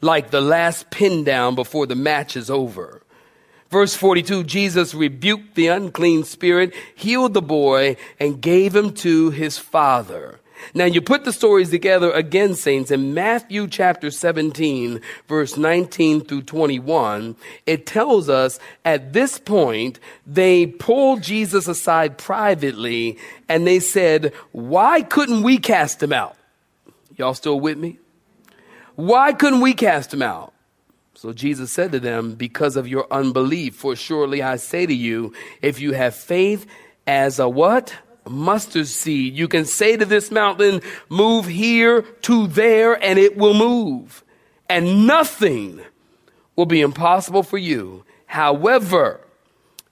like 0.00 0.30
the 0.30 0.40
last 0.40 0.90
pin 0.90 1.24
down 1.24 1.54
before 1.54 1.86
the 1.86 1.94
match 1.94 2.36
is 2.36 2.50
over. 2.50 3.02
Verse 3.70 3.94
42, 3.94 4.44
Jesus 4.44 4.94
rebuked 4.94 5.54
the 5.56 5.66
unclean 5.66 6.24
spirit, 6.24 6.72
healed 6.94 7.34
the 7.34 7.42
boy, 7.42 7.96
and 8.20 8.40
gave 8.40 8.74
him 8.74 8.92
to 8.94 9.30
his 9.30 9.58
father. 9.58 10.38
Now 10.72 10.84
you 10.84 11.00
put 11.00 11.24
the 11.24 11.32
stories 11.32 11.70
together 11.70 12.10
again, 12.12 12.54
saints, 12.54 12.90
in 12.90 13.14
Matthew 13.14 13.66
chapter 13.66 14.10
17, 14.10 15.00
verse 15.26 15.56
19 15.56 16.20
through 16.24 16.42
21, 16.42 17.36
it 17.66 17.84
tells 17.84 18.28
us 18.28 18.58
at 18.84 19.12
this 19.12 19.38
point, 19.38 19.98
they 20.26 20.66
pulled 20.66 21.22
Jesus 21.22 21.66
aside 21.68 22.16
privately 22.16 23.18
and 23.48 23.66
they 23.66 23.80
said, 23.80 24.32
why 24.52 25.02
couldn't 25.02 25.42
we 25.42 25.58
cast 25.58 26.02
him 26.02 26.12
out? 26.12 26.36
Y'all 27.16 27.34
still 27.34 27.60
with 27.60 27.76
me? 27.76 27.98
Why 28.96 29.32
couldn't 29.32 29.60
we 29.60 29.74
cast 29.74 30.12
him 30.12 30.22
out? 30.22 30.52
So 31.14 31.32
Jesus 31.32 31.72
said 31.72 31.92
to 31.92 32.00
them, 32.00 32.34
because 32.34 32.76
of 32.76 32.88
your 32.88 33.06
unbelief, 33.10 33.76
for 33.76 33.96
surely 33.96 34.42
I 34.42 34.56
say 34.56 34.86
to 34.86 34.94
you, 34.94 35.32
if 35.62 35.80
you 35.80 35.92
have 35.92 36.14
faith 36.14 36.66
as 37.06 37.38
a 37.38 37.48
what? 37.48 37.94
mustard 38.28 38.86
seed. 38.86 39.34
You 39.34 39.48
can 39.48 39.64
say 39.64 39.96
to 39.96 40.04
this 40.04 40.30
mountain, 40.30 40.80
move 41.08 41.46
here 41.46 42.02
to 42.22 42.46
there, 42.46 42.94
and 43.02 43.18
it 43.18 43.36
will 43.36 43.54
move. 43.54 44.24
And 44.68 45.06
nothing 45.06 45.80
will 46.56 46.66
be 46.66 46.80
impossible 46.80 47.42
for 47.42 47.58
you. 47.58 48.04
However, 48.26 49.20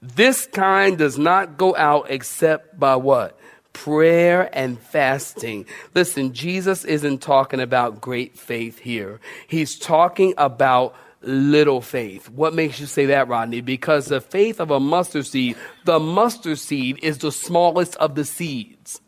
this 0.00 0.46
kind 0.46 0.98
does 0.98 1.18
not 1.18 1.56
go 1.56 1.76
out 1.76 2.06
except 2.08 2.78
by 2.78 2.96
what? 2.96 3.38
Prayer 3.72 4.50
and 4.52 4.78
fasting. 4.78 5.66
Listen, 5.94 6.32
Jesus 6.32 6.84
isn't 6.84 7.18
talking 7.22 7.60
about 7.60 8.00
great 8.00 8.38
faith 8.38 8.78
here. 8.78 9.20
He's 9.46 9.78
talking 9.78 10.34
about 10.36 10.94
little 11.22 11.80
faith. 11.80 12.28
What 12.28 12.54
makes 12.54 12.80
you 12.80 12.86
say 12.86 13.06
that, 13.06 13.28
Rodney? 13.28 13.60
Because 13.60 14.06
the 14.06 14.20
faith 14.20 14.60
of 14.60 14.70
a 14.70 14.80
mustard 14.80 15.26
seed, 15.26 15.56
the 15.84 15.98
mustard 15.98 16.58
seed 16.58 16.98
is 17.02 17.18
the 17.18 17.32
smallest 17.32 17.96
of 17.96 18.14
the 18.14 18.24
seeds. 18.24 19.00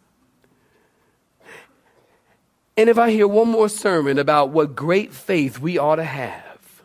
And 2.77 2.89
if 2.89 2.99
I 2.99 3.11
hear 3.11 3.29
one 3.29 3.49
more 3.49 3.69
sermon 3.69 4.19
about 4.19 4.51
what 4.51 4.75
great 4.75 5.13
faith 5.13 5.61
we 5.61 5.79
ought 5.79 5.97
to 5.97 6.05
have, 6.05 6.83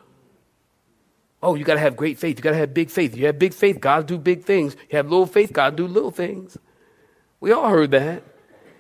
oh, 1.42 1.56
you 1.56 1.64
got 1.64 1.76
to 1.76 1.80
have 1.80 1.96
great 1.96 2.20
faith. 2.20 2.38
You 2.38 2.44
got 2.44 2.52
to 2.52 2.58
have 2.58 2.74
big 2.74 2.90
faith. 2.90 3.16
You 3.16 3.26
have 3.26 3.40
big 3.40 3.54
faith, 3.54 3.80
God 3.80 4.06
do 4.06 4.18
big 4.18 4.44
things. 4.44 4.76
You 4.90 4.98
have 4.98 5.10
little 5.10 5.26
faith, 5.26 5.52
God 5.54 5.76
do 5.76 5.88
little 5.88 6.12
things. 6.12 6.58
We 7.40 7.52
all 7.52 7.70
heard 7.70 7.92
that. 7.92 8.24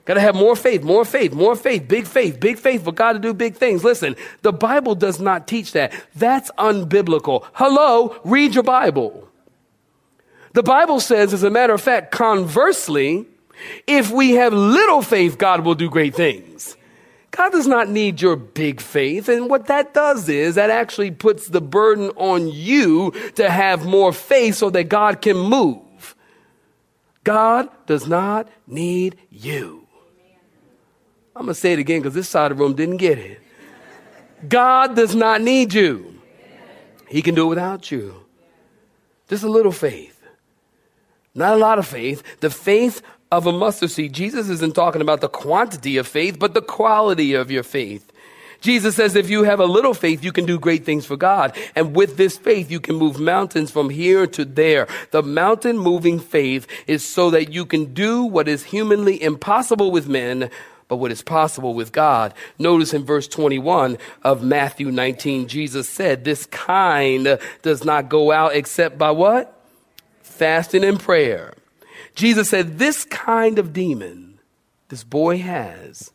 Got 0.05 0.15
to 0.15 0.21
have 0.21 0.35
more 0.35 0.55
faith, 0.55 0.81
more 0.81 1.05
faith, 1.05 1.33
more 1.33 1.55
faith, 1.55 1.87
big 1.87 2.07
faith, 2.07 2.39
big 2.39 2.57
faith 2.57 2.83
for 2.83 2.91
God 2.91 3.13
to 3.13 3.19
do 3.19 3.33
big 3.33 3.55
things. 3.55 3.83
Listen, 3.83 4.15
the 4.41 4.51
Bible 4.51 4.95
does 4.95 5.19
not 5.19 5.47
teach 5.47 5.73
that. 5.73 5.93
That's 6.15 6.49
unbiblical. 6.57 7.45
Hello, 7.53 8.19
read 8.23 8.55
your 8.55 8.63
Bible. 8.63 9.27
The 10.53 10.63
Bible 10.63 10.99
says, 10.99 11.31
as 11.31 11.43
a 11.43 11.51
matter 11.51 11.73
of 11.73 11.81
fact, 11.81 12.11
conversely, 12.11 13.27
if 13.85 14.09
we 14.09 14.31
have 14.31 14.51
little 14.51 15.03
faith, 15.03 15.37
God 15.37 15.63
will 15.63 15.75
do 15.75 15.89
great 15.89 16.15
things. 16.15 16.75
God 17.29 17.51
does 17.51 17.67
not 17.67 17.87
need 17.87 18.19
your 18.19 18.35
big 18.35 18.81
faith. 18.81 19.29
And 19.29 19.47
what 19.47 19.67
that 19.67 19.93
does 19.93 20.27
is 20.27 20.55
that 20.55 20.71
actually 20.71 21.11
puts 21.11 21.47
the 21.47 21.61
burden 21.61 22.09
on 22.15 22.47
you 22.47 23.11
to 23.35 23.49
have 23.49 23.85
more 23.85 24.11
faith 24.11 24.55
so 24.55 24.71
that 24.71 24.85
God 24.85 25.21
can 25.21 25.37
move. 25.37 25.77
God 27.29 27.69
does 27.85 28.07
not 28.07 28.49
need 28.65 29.15
you. 29.29 29.85
I'm 31.35 31.43
going 31.43 31.53
to 31.53 31.53
say 31.53 31.73
it 31.73 31.77
again 31.77 32.01
because 32.01 32.15
this 32.15 32.27
side 32.27 32.51
of 32.51 32.57
the 32.57 32.63
room 32.63 32.73
didn't 32.73 32.97
get 32.97 33.19
it. 33.19 33.39
God 34.47 34.95
does 34.95 35.13
not 35.13 35.39
need 35.39 35.71
you, 35.71 36.19
He 37.07 37.21
can 37.21 37.35
do 37.35 37.45
it 37.45 37.49
without 37.49 37.91
you. 37.91 38.25
Just 39.27 39.43
a 39.43 39.47
little 39.47 39.71
faith. 39.71 40.19
Not 41.35 41.53
a 41.53 41.57
lot 41.57 41.77
of 41.77 41.85
faith. 41.85 42.23
The 42.39 42.49
faith 42.49 43.03
of 43.31 43.45
a 43.45 43.51
mustard 43.51 43.91
seed. 43.91 44.11
Jesus 44.11 44.49
isn't 44.49 44.73
talking 44.73 45.03
about 45.03 45.21
the 45.21 45.29
quantity 45.29 45.97
of 45.97 46.07
faith, 46.07 46.39
but 46.39 46.55
the 46.55 46.63
quality 46.63 47.35
of 47.35 47.51
your 47.51 47.61
faith. 47.61 48.11
Jesus 48.61 48.95
says 48.95 49.15
if 49.15 49.29
you 49.29 49.43
have 49.43 49.59
a 49.59 49.65
little 49.65 49.93
faith, 49.93 50.23
you 50.23 50.31
can 50.31 50.45
do 50.45 50.59
great 50.59 50.85
things 50.85 51.05
for 51.05 51.17
God. 51.17 51.55
And 51.75 51.95
with 51.95 52.17
this 52.17 52.37
faith, 52.37 52.69
you 52.69 52.79
can 52.79 52.95
move 52.95 53.19
mountains 53.19 53.71
from 53.71 53.89
here 53.89 54.27
to 54.27 54.45
there. 54.45 54.87
The 55.11 55.23
mountain 55.23 55.77
moving 55.77 56.19
faith 56.19 56.67
is 56.87 57.05
so 57.05 57.29
that 57.31 57.51
you 57.51 57.65
can 57.65 57.93
do 57.93 58.23
what 58.23 58.47
is 58.47 58.65
humanly 58.65 59.21
impossible 59.21 59.91
with 59.91 60.07
men 60.07 60.49
but 60.89 60.97
what 60.97 61.11
is 61.11 61.21
possible 61.21 61.75
with 61.75 61.91
God. 61.91 62.33
Notice 62.57 62.95
in 62.95 63.05
verse 63.05 63.27
21 63.27 63.99
of 64.23 64.43
Matthew 64.43 64.89
19, 64.89 65.47
Jesus 65.47 65.87
said, 65.87 66.23
This 66.23 66.47
kind 66.47 67.37
does 67.61 67.85
not 67.85 68.09
go 68.09 68.31
out 68.31 68.55
except 68.55 68.97
by 68.97 69.11
what? 69.11 69.55
Fasting 70.23 70.83
and 70.83 70.99
prayer. 70.99 71.53
Jesus 72.15 72.49
said, 72.49 72.79
This 72.79 73.05
kind 73.05 73.59
of 73.59 73.71
demon 73.71 74.39
this 74.89 75.03
boy 75.03 75.37
has 75.37 76.11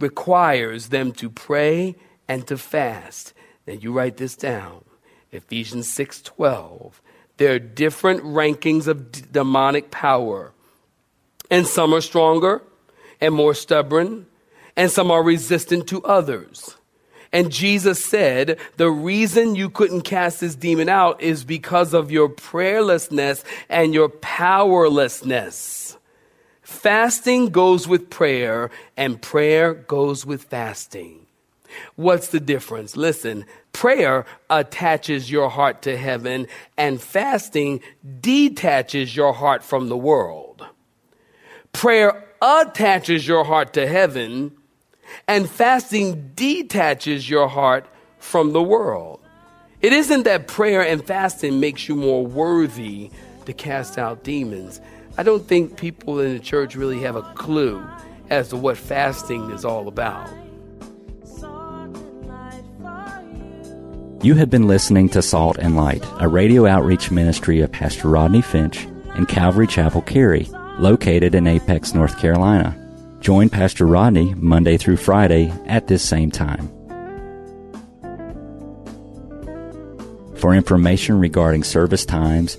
requires 0.00 0.88
them 0.88 1.12
to 1.12 1.30
pray 1.30 1.96
and 2.28 2.46
to 2.46 2.56
fast. 2.56 3.32
Now 3.66 3.74
you 3.74 3.92
write 3.92 4.16
this 4.16 4.36
down. 4.36 4.84
Ephesians 5.32 5.88
6:12. 5.88 7.00
There 7.36 7.54
are 7.54 7.58
different 7.58 8.22
rankings 8.22 8.86
of 8.86 9.12
d- 9.12 9.22
demonic 9.30 9.90
power. 9.90 10.52
And 11.50 11.66
some 11.66 11.94
are 11.94 12.00
stronger 12.00 12.62
and 13.20 13.34
more 13.34 13.54
stubborn, 13.54 14.26
and 14.76 14.90
some 14.90 15.10
are 15.10 15.22
resistant 15.22 15.86
to 15.88 16.02
others. 16.04 16.76
And 17.32 17.52
Jesus 17.52 18.04
said, 18.04 18.58
the 18.76 18.90
reason 18.90 19.54
you 19.54 19.70
couldn't 19.70 20.02
cast 20.02 20.40
this 20.40 20.56
demon 20.56 20.88
out 20.88 21.20
is 21.20 21.44
because 21.44 21.94
of 21.94 22.10
your 22.10 22.28
prayerlessness 22.28 23.44
and 23.68 23.94
your 23.94 24.08
powerlessness. 24.08 25.96
Fasting 26.70 27.46
goes 27.46 27.88
with 27.88 28.08
prayer, 28.08 28.70
and 28.96 29.20
prayer 29.20 29.74
goes 29.74 30.24
with 30.24 30.44
fasting. 30.44 31.26
What's 31.96 32.28
the 32.28 32.40
difference? 32.40 32.96
Listen, 32.96 33.44
prayer 33.72 34.24
attaches 34.48 35.30
your 35.30 35.50
heart 35.50 35.82
to 35.82 35.96
heaven, 35.96 36.46
and 36.78 37.02
fasting 37.02 37.80
detaches 38.20 39.14
your 39.14 39.34
heart 39.34 39.64
from 39.64 39.88
the 39.88 39.96
world. 39.96 40.64
Prayer 41.72 42.24
attaches 42.40 43.26
your 43.26 43.44
heart 43.44 43.74
to 43.74 43.86
heaven, 43.86 44.52
and 45.26 45.50
fasting 45.50 46.30
detaches 46.34 47.28
your 47.28 47.48
heart 47.48 47.84
from 48.20 48.52
the 48.52 48.62
world. 48.62 49.20
It 49.82 49.92
isn't 49.92 50.22
that 50.22 50.46
prayer 50.46 50.82
and 50.82 51.04
fasting 51.04 51.58
makes 51.58 51.88
you 51.88 51.96
more 51.96 52.24
worthy 52.24 53.10
to 53.44 53.52
cast 53.52 53.98
out 53.98 54.22
demons. 54.22 54.80
I 55.18 55.22
don't 55.22 55.46
think 55.46 55.76
people 55.76 56.20
in 56.20 56.32
the 56.34 56.40
church 56.40 56.74
really 56.74 57.00
have 57.00 57.16
a 57.16 57.22
clue 57.34 57.84
as 58.30 58.48
to 58.48 58.56
what 58.56 58.76
fasting 58.76 59.50
is 59.50 59.64
all 59.64 59.88
about. 59.88 60.30
You. 64.22 64.34
Have 64.34 64.50
been 64.50 64.66
listening 64.66 65.08
to 65.10 65.22
Salt 65.22 65.56
and 65.58 65.76
Light, 65.76 66.04
a 66.20 66.28
radio 66.28 66.66
outreach 66.66 67.10
ministry 67.10 67.60
of 67.60 67.72
Pastor 67.72 68.08
Rodney 68.08 68.42
Finch 68.42 68.86
in 69.16 69.24
Calvary 69.24 69.66
Chapel, 69.66 70.02
Cary, 70.02 70.46
located 70.78 71.34
in 71.34 71.46
Apex, 71.46 71.94
North 71.94 72.18
Carolina. 72.18 72.76
Join 73.20 73.48
Pastor 73.48 73.86
Rodney 73.86 74.34
Monday 74.34 74.76
through 74.76 74.98
Friday 74.98 75.50
at 75.66 75.88
this 75.88 76.02
same 76.02 76.30
time. 76.30 76.68
For 80.36 80.54
information 80.54 81.18
regarding 81.18 81.64
service 81.64 82.04
times, 82.04 82.58